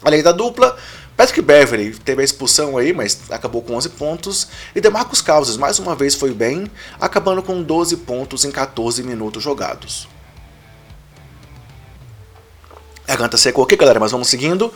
Além 0.01 0.23
da 0.23 0.31
dupla, 0.31 0.75
Patrick 1.15 1.41
Beverly 1.41 1.93
teve 1.99 2.23
a 2.23 2.25
expulsão 2.25 2.77
aí, 2.77 2.91
mas 2.91 3.21
acabou 3.29 3.61
com 3.61 3.75
11 3.75 3.89
pontos. 3.89 4.47
E 4.75 4.81
DeMarcus 4.81 5.21
Cousins 5.21 5.55
mais 5.55 5.77
uma 5.77 5.95
vez 5.95 6.15
foi 6.15 6.33
bem, 6.33 6.69
acabando 6.99 7.43
com 7.43 7.61
12 7.61 7.97
pontos 7.97 8.43
em 8.43 8.51
14 8.51 9.03
minutos 9.03 9.43
jogados. 9.43 10.09
A 13.07 13.11
garganta 13.11 13.37
secou 13.37 13.63
aqui, 13.63 13.75
galera, 13.75 13.99
mas 13.99 14.11
vamos 14.11 14.27
seguindo. 14.27 14.73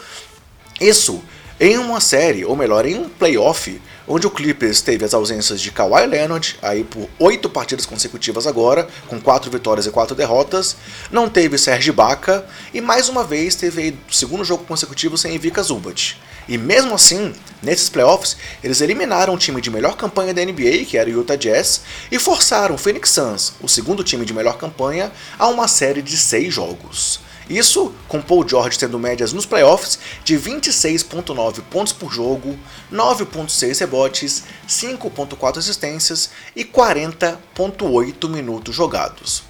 Isso 0.79 1.23
em 1.59 1.77
uma 1.77 1.99
série, 1.99 2.45
ou 2.45 2.55
melhor, 2.55 2.85
em 2.85 2.95
um 2.95 3.09
playoff, 3.09 3.81
onde 4.07 4.27
o 4.27 4.29
Clippers 4.29 4.79
teve 4.81 5.03
as 5.03 5.13
ausências 5.13 5.59
de 5.59 5.71
Kawhi 5.71 6.05
Leonard, 6.05 6.55
aí 6.61 6.83
por 6.83 7.09
oito 7.17 7.49
partidas 7.49 7.85
consecutivas 7.85 8.45
agora, 8.45 8.87
com 9.07 9.19
quatro 9.19 9.49
vitórias 9.49 9.87
e 9.87 9.91
quatro 9.91 10.15
derrotas, 10.15 10.77
não 11.11 11.27
teve 11.27 11.57
Serge 11.57 11.89
Ibaka, 11.89 12.45
e 12.73 12.79
mais 12.79 13.09
uma 13.09 13.23
vez 13.23 13.55
teve 13.55 13.81
aí 13.81 13.97
o 14.09 14.13
segundo 14.13 14.45
jogo 14.45 14.65
consecutivo 14.65 15.17
sem 15.17 15.33
Ivica 15.33 15.63
Zubat. 15.63 16.17
E 16.47 16.57
mesmo 16.57 16.93
assim, 16.93 17.33
nesses 17.61 17.89
playoffs, 17.89 18.37
eles 18.63 18.79
eliminaram 18.79 19.33
o 19.33 19.37
time 19.37 19.59
de 19.59 19.69
melhor 19.69 19.97
campanha 19.97 20.33
da 20.33 20.45
NBA, 20.45 20.85
que 20.87 20.97
era 20.97 21.09
o 21.09 21.13
Utah 21.13 21.35
Jazz, 21.35 21.81
e 22.11 22.19
forçaram 22.19 22.75
o 22.75 22.77
Phoenix 22.77 23.09
Suns, 23.09 23.53
o 23.61 23.67
segundo 23.67 24.03
time 24.03 24.25
de 24.25 24.33
melhor 24.33 24.57
campanha, 24.57 25.11
a 25.37 25.47
uma 25.47 25.67
série 25.67 26.01
de 26.01 26.15
seis 26.15 26.53
jogos. 26.53 27.19
Isso 27.49 27.93
com 28.07 28.21
Paul 28.21 28.47
George 28.47 28.77
tendo 28.77 28.99
médias 28.99 29.31
nos 29.31 29.45
playoffs 29.45 29.97
de 30.23 30.37
26,9 30.37 31.61
pontos 31.69 31.93
por 31.93 32.11
jogo, 32.11 32.57
9,6 32.91 33.79
rebotes, 33.79 34.43
5,4 34.67 35.57
assistências 35.57 36.29
e 36.55 36.65
40,8 36.65 38.29
minutos 38.29 38.75
jogados. 38.75 39.43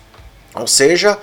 Ou 0.53 0.67
seja, 0.67 1.17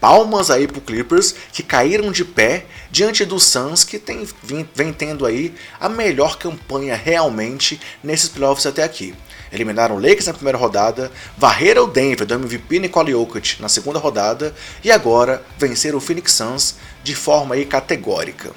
palmas 0.00 0.50
aí 0.50 0.68
pro 0.68 0.80
Clippers 0.80 1.34
que 1.52 1.62
caíram 1.62 2.12
de 2.12 2.24
pé 2.24 2.66
diante 2.90 3.24
do 3.24 3.40
Suns 3.40 3.82
que 3.82 3.98
tem, 3.98 4.26
vem, 4.42 4.68
vem 4.74 4.92
tendo 4.92 5.26
aí 5.26 5.54
a 5.80 5.88
melhor 5.88 6.38
campanha 6.38 6.94
realmente 6.94 7.80
nesses 8.02 8.28
playoffs 8.28 8.66
até 8.66 8.84
aqui 8.84 9.14
eliminaram 9.52 9.96
o 9.96 10.00
Lakers 10.00 10.26
na 10.26 10.34
primeira 10.34 10.58
rodada, 10.58 11.10
varreram 11.36 11.84
o 11.84 11.86
Denver 11.86 12.26
do 12.26 12.34
MVP 12.34 12.78
Nicole 12.78 13.12
Jokic 13.12 13.60
na 13.60 13.68
segunda 13.68 13.98
rodada 13.98 14.54
e 14.82 14.90
agora 14.90 15.42
venceram 15.58 15.98
o 15.98 16.00
Phoenix 16.00 16.32
Suns 16.32 16.76
de 17.02 17.14
forma 17.14 17.54
aí 17.54 17.64
categórica. 17.64 18.50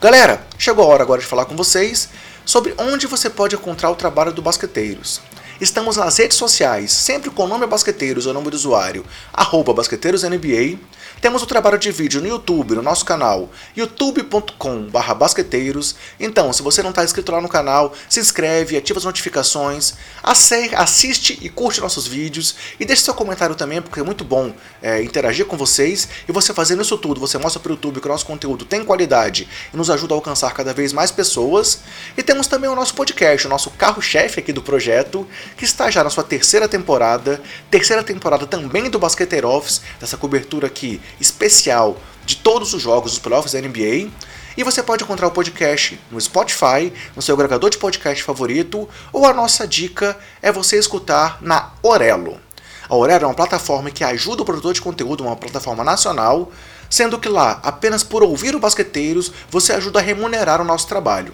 Galera, 0.00 0.42
chegou 0.58 0.84
a 0.84 0.88
hora 0.88 1.02
agora 1.02 1.20
de 1.20 1.26
falar 1.26 1.44
com 1.44 1.56
vocês 1.56 2.08
sobre 2.44 2.74
onde 2.78 3.06
você 3.06 3.28
pode 3.28 3.54
encontrar 3.54 3.90
o 3.90 3.94
trabalho 3.94 4.32
do 4.32 4.42
Basqueteiros. 4.42 5.20
Estamos 5.60 5.98
nas 5.98 6.16
redes 6.16 6.38
sociais, 6.38 6.90
sempre 6.90 7.28
com 7.28 7.44
o 7.44 7.46
nome 7.46 7.66
Basqueteiros 7.66 8.24
ou 8.24 8.32
nome 8.32 8.48
do 8.48 8.54
usuário, 8.54 9.04
arroba 9.30 9.74
BasqueteirosNBA. 9.74 10.78
Temos 11.20 11.42
o 11.42 11.46
trabalho 11.46 11.78
de 11.78 11.92
vídeo 11.92 12.18
no 12.22 12.26
YouTube, 12.26 12.74
no 12.74 12.80
nosso 12.80 13.04
canal, 13.04 13.50
youtube.com.br 13.76 15.14
basqueteiros. 15.14 15.94
Então, 16.18 16.50
se 16.50 16.62
você 16.62 16.82
não 16.82 16.88
está 16.88 17.04
inscrito 17.04 17.30
lá 17.30 17.42
no 17.42 17.48
canal, 17.48 17.92
se 18.08 18.18
inscreve, 18.18 18.74
ativa 18.74 18.98
as 18.98 19.04
notificações, 19.04 19.92
assiste 20.22 21.38
e 21.42 21.50
curte 21.50 21.82
nossos 21.82 22.06
vídeos 22.06 22.56
e 22.78 22.86
deixe 22.86 23.02
seu 23.02 23.12
comentário 23.12 23.54
também, 23.54 23.82
porque 23.82 24.00
é 24.00 24.02
muito 24.02 24.24
bom 24.24 24.54
é, 24.80 25.02
interagir 25.02 25.44
com 25.44 25.58
vocês. 25.58 26.08
E 26.26 26.32
você 26.32 26.54
fazendo 26.54 26.80
isso 26.80 26.96
tudo, 26.96 27.20
você 27.20 27.36
mostra 27.36 27.60
para 27.60 27.68
o 27.68 27.74
YouTube 27.74 28.00
que 28.00 28.06
o 28.06 28.10
nosso 28.10 28.24
conteúdo 28.24 28.64
tem 28.64 28.82
qualidade 28.82 29.46
e 29.74 29.76
nos 29.76 29.90
ajuda 29.90 30.14
a 30.14 30.16
alcançar 30.16 30.54
cada 30.54 30.72
vez 30.72 30.90
mais 30.90 31.10
pessoas. 31.10 31.80
E 32.16 32.22
temos 32.22 32.46
também 32.46 32.70
o 32.70 32.74
nosso 32.74 32.94
podcast, 32.94 33.46
o 33.46 33.50
nosso 33.50 33.68
carro-chefe 33.72 34.40
aqui 34.40 34.54
do 34.54 34.62
projeto, 34.62 35.28
que 35.54 35.66
está 35.66 35.90
já 35.90 36.02
na 36.02 36.08
sua 36.08 36.24
terceira 36.24 36.66
temporada, 36.66 37.42
terceira 37.70 38.02
temporada 38.02 38.46
também 38.46 38.88
do 38.88 38.98
Basqueteiro 38.98 39.50
Office, 39.50 39.82
dessa 40.00 40.16
cobertura 40.16 40.66
aqui 40.66 40.98
especial 41.18 41.96
de 42.24 42.36
todos 42.36 42.74
os 42.74 42.82
jogos 42.82 43.12
dos 43.12 43.18
playoffs 43.18 43.52
da 43.52 43.60
NBA. 43.60 44.10
E 44.56 44.62
você 44.62 44.82
pode 44.82 45.04
encontrar 45.04 45.28
o 45.28 45.30
podcast 45.30 45.98
no 46.10 46.20
Spotify, 46.20 46.92
no 47.16 47.22
seu 47.22 47.34
agregador 47.34 47.70
de 47.70 47.78
podcast 47.78 48.22
favorito, 48.22 48.88
ou 49.12 49.24
a 49.24 49.32
nossa 49.32 49.66
dica 49.66 50.18
é 50.42 50.52
você 50.52 50.78
escutar 50.78 51.38
na 51.40 51.72
Orelo. 51.82 52.38
A 52.88 52.96
Orelo 52.96 53.24
é 53.24 53.26
uma 53.26 53.34
plataforma 53.34 53.90
que 53.90 54.02
ajuda 54.02 54.42
o 54.42 54.44
produtor 54.44 54.74
de 54.74 54.82
conteúdo, 54.82 55.22
uma 55.22 55.36
plataforma 55.36 55.84
nacional, 55.84 56.50
sendo 56.90 57.18
que 57.18 57.28
lá, 57.28 57.60
apenas 57.62 58.02
por 58.02 58.22
ouvir 58.22 58.54
o 58.54 58.60
Basqueteiros, 58.60 59.32
você 59.48 59.72
ajuda 59.72 60.00
a 60.00 60.02
remunerar 60.02 60.60
o 60.60 60.64
nosso 60.64 60.88
trabalho. 60.88 61.32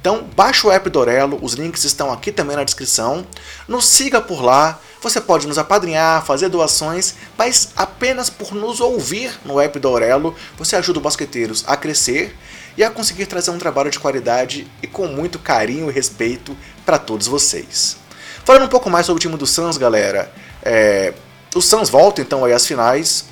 Então, 0.00 0.24
baixe 0.36 0.66
o 0.66 0.70
app 0.70 0.88
do 0.88 0.98
Orelo, 0.98 1.38
os 1.42 1.54
links 1.54 1.84
estão 1.84 2.12
aqui 2.12 2.30
também 2.30 2.56
na 2.56 2.64
descrição. 2.64 3.26
Nos 3.66 3.86
siga 3.86 4.20
por 4.20 4.42
lá. 4.42 4.78
Você 5.00 5.20
pode 5.20 5.46
nos 5.46 5.58
apadrinhar, 5.58 6.24
fazer 6.24 6.48
doações, 6.48 7.14
mas 7.36 7.70
apenas 7.76 8.28
por 8.28 8.52
nos 8.52 8.80
ouvir 8.80 9.38
no 9.44 9.60
app 9.60 9.78
do 9.78 9.86
Aurelo, 9.86 10.34
você 10.56 10.74
ajuda 10.74 10.98
o 10.98 11.02
Basqueteiros 11.02 11.64
a 11.68 11.76
crescer 11.76 12.36
e 12.76 12.82
a 12.82 12.90
conseguir 12.90 13.26
trazer 13.26 13.52
um 13.52 13.58
trabalho 13.58 13.90
de 13.90 13.98
qualidade 13.98 14.66
e 14.82 14.88
com 14.88 15.06
muito 15.06 15.38
carinho 15.38 15.88
e 15.88 15.92
respeito 15.92 16.56
para 16.84 16.98
todos 16.98 17.28
vocês. 17.28 17.96
Falando 18.44 18.64
um 18.64 18.68
pouco 18.68 18.90
mais 18.90 19.06
sobre 19.06 19.18
o 19.18 19.20
time 19.20 19.36
do 19.36 19.46
Suns, 19.46 19.76
galera, 19.76 20.32
é, 20.62 21.14
o 21.54 21.60
Suns 21.60 21.88
volta 21.88 22.20
então 22.20 22.44
aí 22.44 22.52
às 22.52 22.66
finais, 22.66 23.26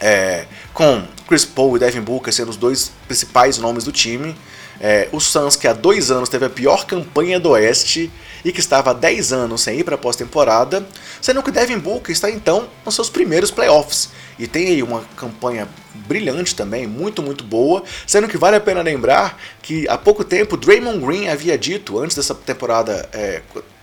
é, 0.00 0.46
com 0.72 1.06
Chris 1.26 1.44
Paul 1.44 1.76
e 1.76 1.80
Devin 1.80 2.00
Booker 2.00 2.32
sendo 2.32 2.48
os 2.48 2.56
dois 2.56 2.92
principais 3.06 3.58
nomes 3.58 3.84
do 3.84 3.92
time. 3.92 4.36
É, 4.80 5.08
o 5.12 5.18
Suns, 5.18 5.56
que 5.56 5.66
há 5.66 5.72
dois 5.72 6.10
anos 6.10 6.28
teve 6.28 6.44
a 6.44 6.50
pior 6.50 6.86
campanha 6.86 7.40
do 7.40 7.50
Oeste 7.50 8.10
e 8.44 8.52
que 8.52 8.60
estava 8.60 8.90
há 8.90 8.94
10 8.94 9.32
anos 9.32 9.60
sem 9.62 9.80
ir 9.80 9.84
para 9.84 9.96
a 9.96 9.98
pós-temporada, 9.98 10.86
sendo 11.20 11.42
que 11.42 11.50
Devin 11.50 11.78
Booker 11.78 12.12
está 12.12 12.30
então 12.30 12.68
nos 12.84 12.94
seus 12.94 13.10
primeiros 13.10 13.50
playoffs. 13.50 14.10
E 14.38 14.46
tem 14.46 14.68
aí 14.68 14.82
uma 14.82 15.02
campanha 15.16 15.68
brilhante 16.06 16.54
também, 16.54 16.86
muito, 16.86 17.22
muito 17.22 17.42
boa, 17.42 17.82
sendo 18.06 18.28
que 18.28 18.38
vale 18.38 18.56
a 18.56 18.60
pena 18.60 18.80
lembrar 18.80 19.36
que 19.60 19.88
há 19.88 19.98
pouco 19.98 20.22
tempo 20.22 20.56
Draymond 20.56 21.04
Green 21.04 21.28
havia 21.28 21.58
dito, 21.58 21.98
antes 21.98 22.16
dessa 22.16 22.34
temporada 22.34 23.08
é, 23.12 23.42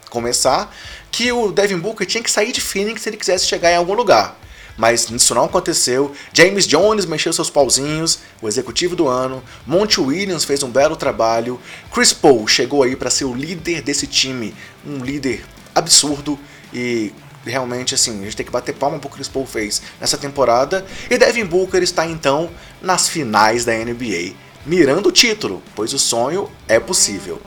começar, 0.10 0.74
que 1.12 1.32
o 1.32 1.52
Devin 1.52 1.78
Booker 1.78 2.08
tinha 2.08 2.24
que 2.24 2.32
sair 2.32 2.54
de 2.54 2.62
Phoenix 2.62 3.02
se 3.02 3.10
ele 3.10 3.18
quisesse 3.18 3.46
chegar 3.46 3.72
em 3.72 3.76
algum 3.76 3.94
lugar 3.94 4.38
mas 4.78 5.10
isso 5.10 5.34
não 5.34 5.46
aconteceu. 5.46 6.14
James 6.34 6.68
Jones 6.68 7.06
mexeu 7.06 7.32
seus 7.32 7.50
pauzinhos, 7.50 8.20
o 8.42 8.48
executivo 8.48 8.96
do 8.96 9.08
ano. 9.08 9.44
Monty 9.66 10.02
Williams 10.02 10.44
fez 10.44 10.64
um 10.64 10.70
belo 10.70 10.96
trabalho. 10.96 11.60
Chris 11.94 12.12
Paul 12.12 12.48
chegou 12.48 12.84
aí 12.84 12.96
para 12.96 13.10
ser 13.10 13.26
o 13.26 13.34
líder 13.34 13.82
desse 13.82 14.08
time, 14.08 14.54
um 14.86 14.98
líder 14.98 15.46
absurdo 15.74 16.40
e 16.74 17.14
realmente 17.46 17.94
assim, 17.94 18.20
a 18.22 18.24
gente 18.24 18.36
tem 18.36 18.46
que 18.46 18.52
bater 18.52 18.74
palma 18.74 18.98
pro 18.98 19.10
Chris 19.10 19.28
Paul 19.28 19.46
fez 19.46 19.82
nessa 20.00 20.18
temporada. 20.18 20.86
E 21.10 21.18
Devin 21.18 21.46
Booker 21.46 21.82
está 21.82 22.06
então 22.06 22.50
nas 22.82 23.08
finais 23.08 23.64
da 23.64 23.74
NBA, 23.74 24.34
mirando 24.66 25.10
o 25.10 25.12
título, 25.12 25.62
pois 25.76 25.94
o 25.94 26.00
sonho 26.00 26.50
é 26.68 26.80
possível. 26.80 27.42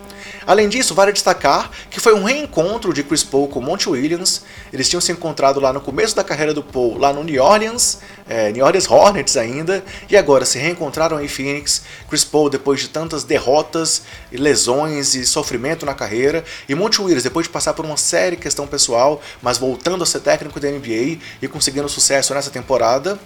Além 0.48 0.66
disso, 0.66 0.94
vale 0.94 1.12
destacar 1.12 1.70
que 1.90 2.00
foi 2.00 2.14
um 2.14 2.24
reencontro 2.24 2.94
de 2.94 3.02
Chris 3.02 3.22
Paul 3.22 3.48
com 3.48 3.60
Monty 3.60 3.86
Williams. 3.90 4.40
Eles 4.72 4.88
tinham 4.88 4.98
se 4.98 5.12
encontrado 5.12 5.60
lá 5.60 5.74
no 5.74 5.80
começo 5.82 6.16
da 6.16 6.24
carreira 6.24 6.54
do 6.54 6.62
Paul, 6.62 6.96
lá 6.96 7.12
no 7.12 7.22
New 7.22 7.42
Orleans, 7.42 7.98
é, 8.26 8.50
New 8.50 8.64
Orleans 8.64 8.90
Hornets 8.90 9.36
ainda, 9.36 9.84
e 10.08 10.16
agora 10.16 10.46
se 10.46 10.58
reencontraram 10.58 11.22
em 11.22 11.28
Phoenix. 11.28 11.82
Chris 12.08 12.24
Paul, 12.24 12.48
depois 12.48 12.80
de 12.80 12.88
tantas 12.88 13.24
derrotas, 13.24 14.04
lesões 14.32 15.14
e 15.14 15.26
sofrimento 15.26 15.84
na 15.84 15.92
carreira, 15.92 16.42
e 16.66 16.74
Monty 16.74 17.02
Williams, 17.02 17.24
depois 17.24 17.46
de 17.46 17.52
passar 17.52 17.74
por 17.74 17.84
uma 17.84 17.98
séria 17.98 18.38
questão 18.38 18.66
pessoal, 18.66 19.20
mas 19.42 19.58
voltando 19.58 20.02
a 20.02 20.06
ser 20.06 20.20
técnico 20.20 20.58
da 20.58 20.70
NBA 20.70 21.18
e 21.42 21.48
conseguindo 21.48 21.90
sucesso 21.90 22.32
nessa 22.32 22.48
temporada. 22.48 23.20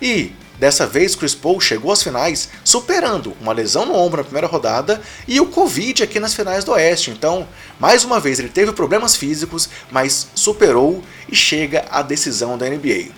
E 0.00 0.32
dessa 0.58 0.86
vez 0.86 1.14
Chris 1.14 1.34
Paul 1.34 1.60
chegou 1.60 1.92
às 1.92 2.02
finais 2.02 2.48
superando 2.64 3.36
uma 3.40 3.52
lesão 3.52 3.86
no 3.86 3.94
ombro 3.94 4.18
na 4.18 4.24
primeira 4.24 4.46
rodada 4.46 5.00
e 5.26 5.40
o 5.40 5.46
Covid 5.46 6.02
aqui 6.02 6.18
nas 6.18 6.34
finais 6.34 6.64
do 6.64 6.72
Oeste. 6.72 7.10
Então, 7.10 7.46
mais 7.78 8.04
uma 8.04 8.20
vez 8.20 8.38
ele 8.38 8.48
teve 8.48 8.72
problemas 8.72 9.16
físicos, 9.16 9.68
mas 9.90 10.28
superou 10.34 11.02
e 11.28 11.36
chega 11.36 11.84
à 11.90 12.02
decisão 12.02 12.58
da 12.58 12.68
NBA. 12.68 13.08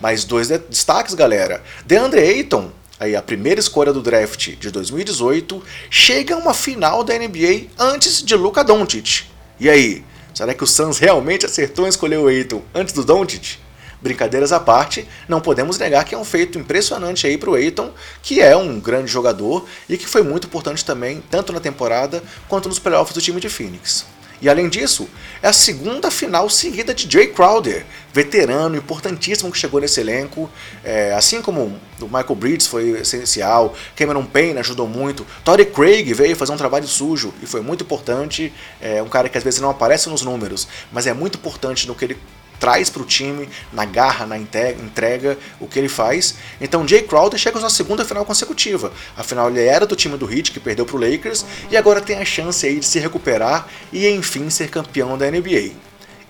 Mais 0.00 0.24
dois 0.24 0.48
destaques, 0.48 1.14
galera. 1.14 1.62
DeAndre 1.86 2.20
Ayton, 2.20 2.70
aí 3.00 3.16
a 3.16 3.22
primeira 3.22 3.60
escolha 3.60 3.92
do 3.92 4.02
draft 4.02 4.56
de 4.56 4.70
2018, 4.70 5.62
chega 5.90 6.34
a 6.34 6.38
uma 6.38 6.52
final 6.52 7.02
da 7.02 7.14
NBA 7.18 7.68
antes 7.78 8.22
de 8.22 8.34
Luka 8.34 8.62
Doncic. 8.62 9.24
E 9.58 9.70
aí, 9.70 10.04
será 10.34 10.52
que 10.52 10.64
o 10.64 10.66
Suns 10.66 10.98
realmente 10.98 11.46
acertou 11.46 11.86
em 11.86 11.88
escolher 11.88 12.18
o 12.18 12.28
Ayton 12.28 12.62
antes 12.74 12.92
do 12.92 13.04
Doncic? 13.04 13.58
Brincadeiras 14.00 14.52
à 14.52 14.60
parte, 14.60 15.06
não 15.28 15.40
podemos 15.40 15.78
negar 15.78 16.04
que 16.04 16.14
é 16.14 16.18
um 16.18 16.24
feito 16.24 16.58
impressionante 16.58 17.26
aí 17.26 17.38
para 17.38 17.50
o 17.50 17.56
Eiton, 17.56 17.90
que 18.22 18.40
é 18.40 18.56
um 18.56 18.78
grande 18.78 19.10
jogador 19.10 19.66
e 19.88 19.96
que 19.96 20.06
foi 20.06 20.22
muito 20.22 20.46
importante 20.46 20.84
também, 20.84 21.22
tanto 21.30 21.52
na 21.52 21.60
temporada 21.60 22.22
quanto 22.48 22.68
nos 22.68 22.78
playoffs 22.78 23.14
do 23.14 23.20
time 23.20 23.40
de 23.40 23.48
Phoenix. 23.48 24.06
E 24.40 24.50
além 24.50 24.68
disso, 24.68 25.08
é 25.42 25.48
a 25.48 25.52
segunda 25.52 26.10
final 26.10 26.50
seguida 26.50 26.92
de 26.92 27.10
Jay 27.10 27.28
Crowder, 27.28 27.86
veterano 28.12 28.76
importantíssimo 28.76 29.50
que 29.50 29.56
chegou 29.56 29.80
nesse 29.80 29.98
elenco. 30.00 30.50
É, 30.84 31.14
assim 31.14 31.40
como 31.40 31.78
o 32.00 32.04
Michael 32.04 32.34
Bridges 32.34 32.66
foi 32.66 33.00
essencial, 33.00 33.74
Cameron 33.94 34.26
Payne 34.26 34.58
ajudou 34.58 34.86
muito, 34.86 35.26
Tory 35.42 35.64
Craig 35.64 36.12
veio 36.12 36.36
fazer 36.36 36.52
um 36.52 36.56
trabalho 36.56 36.86
sujo 36.86 37.32
e 37.42 37.46
foi 37.46 37.62
muito 37.62 37.84
importante. 37.84 38.52
É 38.80 39.02
um 39.02 39.08
cara 39.08 39.28
que 39.28 39.38
às 39.38 39.44
vezes 39.44 39.60
não 39.60 39.70
aparece 39.70 40.08
nos 40.10 40.20
números, 40.20 40.68
mas 40.92 41.06
é 41.06 41.14
muito 41.14 41.38
importante 41.38 41.86
no 41.88 41.94
que 41.94 42.04
ele 42.04 42.18
traz 42.58 42.90
para 42.90 43.02
o 43.02 43.04
time, 43.04 43.48
na 43.72 43.84
garra, 43.84 44.26
na 44.26 44.38
entrega, 44.38 45.38
o 45.60 45.66
que 45.66 45.78
ele 45.78 45.88
faz. 45.88 46.36
Então 46.60 46.86
Jay 46.86 47.02
Crowder 47.02 47.38
chega 47.38 47.60
na 47.60 47.70
segunda 47.70 48.04
final 48.04 48.24
consecutiva. 48.24 48.92
Afinal, 49.16 49.48
ele 49.48 49.62
era 49.62 49.86
do 49.86 49.96
time 49.96 50.16
do 50.16 50.30
Heat, 50.32 50.52
que 50.52 50.60
perdeu 50.60 50.84
para 50.86 50.96
o 50.96 51.00
Lakers, 51.00 51.44
e 51.70 51.76
agora 51.76 52.00
tem 52.00 52.18
a 52.18 52.24
chance 52.24 52.66
aí 52.66 52.80
de 52.80 52.86
se 52.86 52.98
recuperar 52.98 53.68
e 53.92 54.08
enfim 54.08 54.50
ser 54.50 54.68
campeão 54.68 55.16
da 55.16 55.30
NBA. 55.30 55.72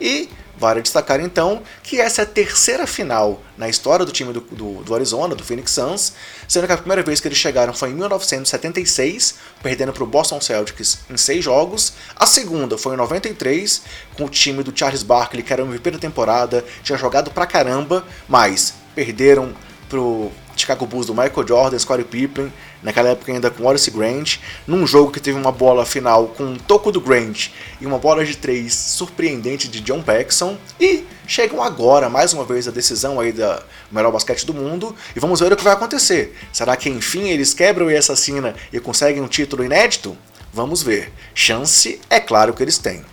E 0.01 0.29
Vale 0.59 0.81
destacar 0.81 1.21
então 1.21 1.63
que 1.83 2.01
essa 2.01 2.23
é 2.23 2.25
a 2.25 2.27
terceira 2.27 2.87
final 2.87 3.43
na 3.59 3.69
história 3.69 4.07
do 4.07 4.13
time 4.13 4.33
do, 4.33 4.41
do, 4.41 4.83
do, 4.83 4.95
Arizona, 4.95 5.35
do 5.35 5.45
Phoenix 5.45 5.73
Suns, 5.73 6.15
sendo 6.49 6.67
que 6.67 6.73
a 6.73 6.79
primeira 6.79 7.03
vez 7.03 7.21
que 7.21 7.29
eles 7.29 7.37
chegaram 7.37 7.75
foi 7.75 7.91
em 7.91 7.95
1976, 7.95 9.35
perdendo 9.63 9.93
para 9.93 10.03
o 10.03 10.07
Boston 10.07 10.41
Celtics 10.41 11.01
em 11.11 11.17
seis 11.19 11.45
jogos. 11.45 11.93
A 12.17 12.27
segunda 12.27 12.79
foi 12.79 12.95
em 12.95 12.97
93, 12.97 13.83
com 14.17 14.25
o 14.25 14.29
time 14.31 14.63
do 14.63 14.77
Charles 14.77 15.03
Barkley, 15.03 15.43
que 15.43 15.53
era 15.53 15.63
o 15.63 15.67
MVP 15.67 15.91
da 15.91 15.99
temporada, 15.99 16.65
tinha 16.83 16.97
jogado 16.97 17.31
pra 17.31 17.47
caramba, 17.47 18.03
mas 18.27 18.73
perderam 18.95 19.55
pro 19.91 20.33
Chicago 20.67 20.85
Bulls 20.85 21.07
do 21.07 21.15
Michael 21.15 21.47
Jordan, 21.47 21.79
Scottie 21.79 22.05
Pippen, 22.05 22.53
naquela 22.83 23.11
época 23.11 23.31
ainda 23.31 23.49
com 23.51 23.65
Horace 23.65 23.89
Grant, 23.89 24.39
num 24.67 24.85
jogo 24.85 25.13
que 25.13 25.21
teve 25.21 25.39
uma 25.39 25.53
bola 25.53 25.87
final 25.87 26.27
com 26.27 26.43
um 26.43 26.57
toco 26.57 26.91
do 26.91 27.01
Grant 27.01 27.51
e 27.81 27.87
uma 27.87 27.99
bola 27.99 28.25
de 28.25 28.37
três 28.37 28.75
surpreendente 28.75 29.69
de 29.69 29.81
John 29.81 30.03
Paxson, 30.03 30.59
e 30.81 31.05
chegam 31.25 31.63
agora, 31.63 32.11
mais 32.11 32.33
uma 32.33 32.45
vez, 32.45 32.67
a 32.67 32.73
decisão 32.73 33.21
aí 33.21 33.31
da 33.31 33.63
melhor 33.93 34.11
basquete 34.11 34.45
do 34.45 34.53
mundo, 34.53 34.93
e 35.15 35.21
vamos 35.21 35.39
ver 35.39 35.53
o 35.53 35.57
que 35.57 35.63
vai 35.63 35.73
acontecer. 35.73 36.37
Será 36.53 36.77
que 36.77 36.89
enfim 36.89 37.29
eles 37.29 37.55
quebram 37.55 37.89
e 37.89 37.97
assassina 37.97 38.53
e 38.73 38.81
conseguem 38.81 39.23
um 39.23 39.29
título 39.29 39.63
inédito? 39.63 40.19
Vamos 40.53 40.83
ver. 40.83 41.13
Chance 41.33 42.01
é 42.11 42.19
claro 42.19 42.53
que 42.53 42.63
eles 42.63 42.79
têm. 42.79 43.05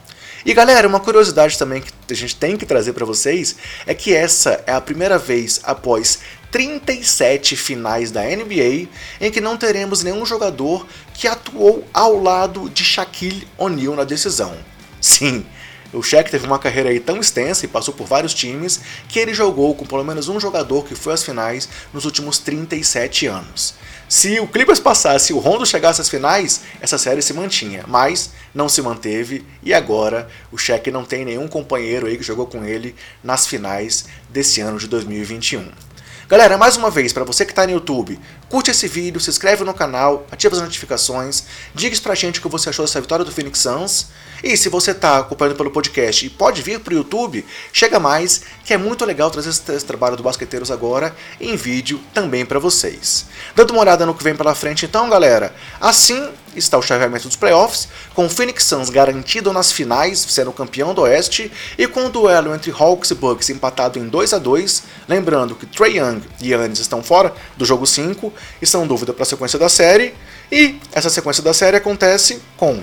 E 0.46 0.54
galera, 0.54 0.88
uma 0.88 1.00
curiosidade 1.00 1.58
também 1.58 1.82
que 1.82 2.14
a 2.14 2.16
gente 2.16 2.36
tem 2.36 2.58
que 2.58 2.66
trazer 2.66 2.94
para 2.94 3.06
vocês 3.06 3.56
é 3.86 3.94
que 3.94 4.14
essa 4.14 4.62
é 4.66 4.74
a 4.74 4.82
primeira 4.82 5.18
vez 5.18 5.62
após 5.64 6.20
37 6.54 7.56
finais 7.56 8.12
da 8.12 8.22
NBA 8.22 8.88
em 9.20 9.32
que 9.32 9.42
não 9.42 9.58
teremos 9.58 10.04
nenhum 10.04 10.24
jogador 10.24 10.86
que 11.12 11.28
atuou 11.28 11.84
ao 11.92 12.22
lado 12.22 12.70
de 12.70 12.86
Shaquille 12.86 13.48
O'Neal 13.58 13.96
na 13.96 14.04
decisão. 14.04 14.56
Sim, 15.02 15.44
o 15.92 16.04
Shaq 16.04 16.30
teve 16.30 16.46
uma 16.46 16.60
carreira 16.60 16.92
aí 16.92 17.00
tão 17.00 17.20
extensa 17.20 17.66
e 17.66 17.68
passou 17.68 17.92
por 17.92 18.06
vários 18.06 18.36
times 18.36 18.82
que 19.10 19.18
ele 19.18 19.34
jogou 19.34 19.74
com 19.74 19.84
pelo 19.84 20.04
menos 20.04 20.30
um 20.30 20.40
jogador 20.40 20.86
que 20.86 20.94
foi 20.94 21.14
às 21.14 21.24
finais 21.24 21.68
nos 21.92 22.06
últimos 22.06 22.38
37 22.38 23.26
anos. 23.26 23.74
Se 24.08 24.40
o 24.40 24.48
Clippers 24.48 24.80
passasse 24.80 25.34
e 25.34 25.36
o 25.36 25.40
Rondo 25.40 25.66
chegasse 25.66 26.02
às 26.02 26.10
finais, 26.10 26.62
essa 26.80 27.00
série 27.00 27.24
se 27.24 27.34
mantinha, 27.34 27.84
mas 27.88 28.30
não 28.54 28.70
se 28.70 28.80
manteve 28.80 29.44
e 29.64 29.74
agora 29.74 30.30
o 30.52 30.58
Shaq 30.58 30.92
não 30.92 31.04
tem 31.04 31.26
nenhum 31.26 31.48
companheiro 31.48 32.06
aí 32.06 32.16
que 32.16 32.24
jogou 32.24 32.46
com 32.46 32.64
ele 32.64 32.94
nas 33.24 33.48
finais 33.48 34.06
desse 34.30 34.62
ano 34.62 34.78
de 34.78 34.88
2021. 34.88 35.93
Galera, 36.30 36.58
mais 36.58 36.78
uma 36.78 36.90
vez, 36.90 37.12
para 37.12 37.26
você 37.26 37.44
que 37.44 37.52
está 37.52 37.68
no 37.68 37.74
YouTube, 37.74 38.18
curte 38.48 38.72
esse 38.72 38.88
vídeo, 38.88 39.20
se 39.20 39.30
inscreve 39.30 39.66
no 39.66 39.74
canal, 39.74 40.26
ativa 40.32 40.56
as 40.56 40.62
notificações, 40.62 41.44
diga 41.76 42.00
pra 42.00 42.16
gente 42.16 42.40
o 42.40 42.42
que 42.42 42.48
você 42.48 42.70
achou 42.70 42.86
dessa 42.86 43.02
vitória 43.02 43.26
do 43.26 43.32
Phoenix 43.32 43.60
Suns. 43.60 44.08
E 44.42 44.56
se 44.56 44.70
você 44.70 44.92
está 44.92 45.20
acompanhando 45.20 45.58
pelo 45.58 45.70
podcast 45.70 46.26
e 46.26 46.30
pode 46.30 46.62
vir 46.62 46.80
para 46.80 46.94
o 46.94 46.98
YouTube, 46.98 47.46
chega 47.74 48.00
mais, 48.00 48.42
que 48.64 48.74
é 48.74 48.78
muito 48.78 49.04
legal 49.04 49.30
trazer 49.30 49.50
esse 49.50 49.86
trabalho 49.86 50.16
do 50.16 50.24
Basqueteiros 50.24 50.72
agora 50.72 51.14
em 51.42 51.58
vídeo 51.58 52.00
também 52.14 52.46
para 52.46 52.58
vocês. 52.58 53.26
Dando 53.54 53.72
uma 53.72 53.82
olhada 53.82 54.06
no 54.06 54.16
que 54.16 54.24
vem 54.24 54.36
pela 54.36 54.56
frente 54.56 54.86
então, 54.86 55.10
galera. 55.10 55.54
Assim 55.80 56.30
está 56.56 56.78
o 56.78 56.82
chaveamento 56.82 57.28
dos 57.28 57.38
playoffs, 57.38 57.88
com 58.14 58.26
o 58.26 58.30
Phoenix 58.30 58.64
Suns 58.66 58.90
garantido 58.90 59.52
nas 59.52 59.72
finais, 59.72 60.20
sendo 60.20 60.52
campeão 60.52 60.94
do 60.94 61.02
Oeste, 61.02 61.52
e 61.78 61.88
com 61.88 62.06
o 62.06 62.10
duelo 62.10 62.54
entre 62.54 62.72
Hawks 62.72 63.12
e 63.12 63.16
Bucks 63.16 63.50
empatado 63.50 64.00
em 64.00 64.08
2 64.08 64.34
a 64.34 64.38
2 64.38 64.84
lembrando 65.08 65.56
que 65.56 65.66
Trey 65.66 65.98
Young 65.98 66.22
e 66.42 66.52
Yannis 66.52 66.80
estão 66.80 67.04
fora 67.04 67.34
do 67.58 67.66
jogo 67.66 67.86
5 67.86 68.32
e 68.62 68.66
são 68.66 68.88
dúvida 68.88 69.14
para 69.14 69.24
a 69.24 69.26
sequência 69.26 69.60
da 69.60 69.70
série, 69.70 70.14
e 70.52 70.80
essa 70.92 71.10
sequência 71.10 71.44
da 71.44 71.54
série 71.54 71.78
acontece 71.78 72.42
com 72.58 72.82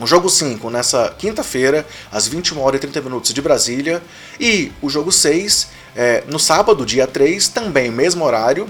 o 0.00 0.06
jogo 0.06 0.28
5 0.28 0.70
nessa 0.70 1.14
quinta-feira, 1.18 1.86
às 2.10 2.28
21 2.28 2.60
horas 2.60 2.78
e 2.78 2.80
30 2.82 3.00
minutos 3.02 3.32
de 3.32 3.42
Brasília, 3.42 4.02
e 4.38 4.72
o 4.80 4.88
jogo 4.88 5.10
6 5.10 5.68
é, 5.96 6.22
no 6.28 6.38
sábado, 6.38 6.86
dia 6.86 7.06
3, 7.06 7.48
também 7.48 7.90
mesmo 7.90 8.24
horário, 8.24 8.68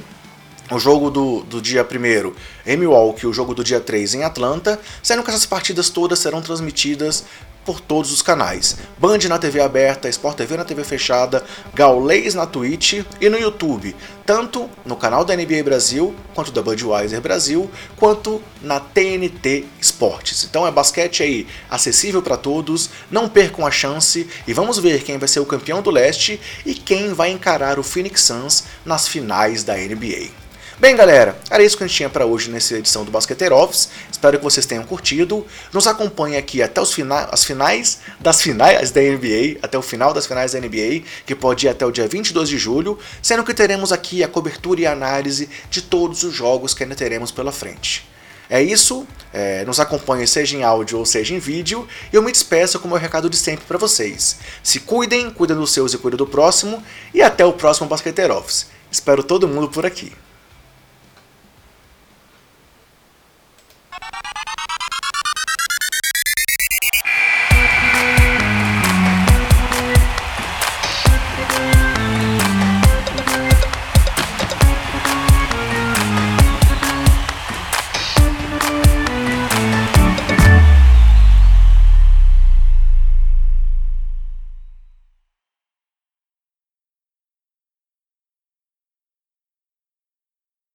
o 0.70 0.78
jogo 0.78 1.10
do, 1.10 1.42
do 1.42 1.60
dia 1.60 1.82
1 1.82 2.32
em 2.66 2.76
Milwaukee, 2.76 3.26
o 3.26 3.32
jogo 3.32 3.54
do 3.54 3.64
dia 3.64 3.80
3 3.80 4.14
em 4.14 4.24
Atlanta, 4.24 4.78
sendo 5.02 5.22
que 5.22 5.30
essas 5.30 5.46
partidas 5.46 5.88
todas 5.88 6.18
serão 6.18 6.42
transmitidas 6.42 7.24
por 7.68 7.80
todos 7.82 8.10
os 8.12 8.22
canais. 8.22 8.78
Band 8.96 9.18
na 9.28 9.38
TV 9.38 9.60
aberta, 9.60 10.08
Sport 10.08 10.38
TV 10.38 10.56
na 10.56 10.64
TV 10.64 10.82
fechada, 10.84 11.44
Gaulês 11.74 12.34
na 12.34 12.46
Twitch 12.46 13.04
e 13.20 13.28
no 13.28 13.38
YouTube, 13.38 13.94
tanto 14.24 14.70
no 14.86 14.96
canal 14.96 15.22
da 15.22 15.36
NBA 15.36 15.62
Brasil, 15.62 16.14
quanto 16.34 16.50
da 16.50 16.62
Budweiser 16.62 17.20
Brasil, 17.20 17.70
quanto 17.94 18.42
na 18.62 18.80
TNT 18.80 19.66
Esportes. 19.78 20.44
Então 20.44 20.66
é 20.66 20.70
basquete 20.70 21.22
aí 21.22 21.46
acessível 21.68 22.22
para 22.22 22.38
todos, 22.38 22.88
não 23.10 23.28
percam 23.28 23.66
a 23.66 23.70
chance 23.70 24.26
e 24.46 24.52
vamos 24.54 24.78
ver 24.78 25.02
quem 25.02 25.18
vai 25.18 25.28
ser 25.28 25.40
o 25.40 25.46
campeão 25.46 25.82
do 25.82 25.90
leste 25.90 26.40
e 26.64 26.72
quem 26.74 27.12
vai 27.12 27.30
encarar 27.30 27.78
o 27.78 27.82
Phoenix 27.82 28.22
Suns 28.22 28.64
nas 28.82 29.06
finais 29.06 29.62
da 29.62 29.74
NBA. 29.76 30.47
Bem, 30.80 30.94
galera, 30.94 31.36
era 31.50 31.60
isso 31.60 31.76
que 31.76 31.82
a 31.82 31.88
gente 31.88 31.96
tinha 31.96 32.08
para 32.08 32.24
hoje 32.24 32.48
nessa 32.52 32.76
edição 32.76 33.04
do 33.04 33.10
Basqueteiro 33.10 33.56
Office. 33.56 33.88
Espero 34.12 34.38
que 34.38 34.44
vocês 34.44 34.64
tenham 34.64 34.84
curtido. 34.84 35.44
Nos 35.72 35.88
acompanhe 35.88 36.36
aqui 36.36 36.62
até 36.62 36.80
os 36.80 36.94
fina 36.94 37.28
as 37.32 37.42
finais 37.42 37.98
das 38.20 38.40
finais 38.40 38.92
da 38.92 39.00
NBA, 39.00 39.58
até 39.60 39.76
o 39.76 39.82
final 39.82 40.14
das 40.14 40.24
finais 40.24 40.52
da 40.52 40.60
NBA, 40.60 41.02
que 41.26 41.34
pode 41.34 41.66
ir 41.66 41.68
até 41.68 41.84
o 41.84 41.90
dia 41.90 42.06
22 42.06 42.48
de 42.48 42.56
julho, 42.56 42.96
sendo 43.20 43.42
que 43.42 43.52
teremos 43.52 43.90
aqui 43.90 44.22
a 44.22 44.28
cobertura 44.28 44.80
e 44.80 44.86
análise 44.86 45.50
de 45.68 45.82
todos 45.82 46.22
os 46.22 46.32
jogos 46.32 46.74
que 46.74 46.84
ainda 46.84 46.94
teremos 46.94 47.32
pela 47.32 47.50
frente. 47.50 48.08
É 48.48 48.62
isso, 48.62 49.04
é, 49.32 49.64
nos 49.64 49.80
acompanhe 49.80 50.28
seja 50.28 50.56
em 50.56 50.62
áudio 50.62 50.98
ou 50.98 51.04
seja 51.04 51.34
em 51.34 51.40
vídeo, 51.40 51.88
e 52.12 52.14
eu 52.14 52.22
me 52.22 52.30
despeço 52.30 52.78
com 52.78 52.86
o 52.86 52.90
meu 52.92 53.00
recado 53.00 53.28
de 53.28 53.36
sempre 53.36 53.64
para 53.66 53.78
vocês. 53.78 54.36
Se 54.62 54.78
cuidem, 54.78 55.28
cuidem 55.28 55.56
dos 55.56 55.72
seus 55.72 55.92
e 55.92 55.98
cuidem 55.98 56.18
do 56.18 56.26
próximo, 56.26 56.80
e 57.12 57.20
até 57.20 57.44
o 57.44 57.52
próximo 57.52 57.88
Basqueteiro 57.88 58.36
Office. 58.36 58.68
Espero 58.92 59.24
todo 59.24 59.48
mundo 59.48 59.68
por 59.68 59.84
aqui. 59.84 60.12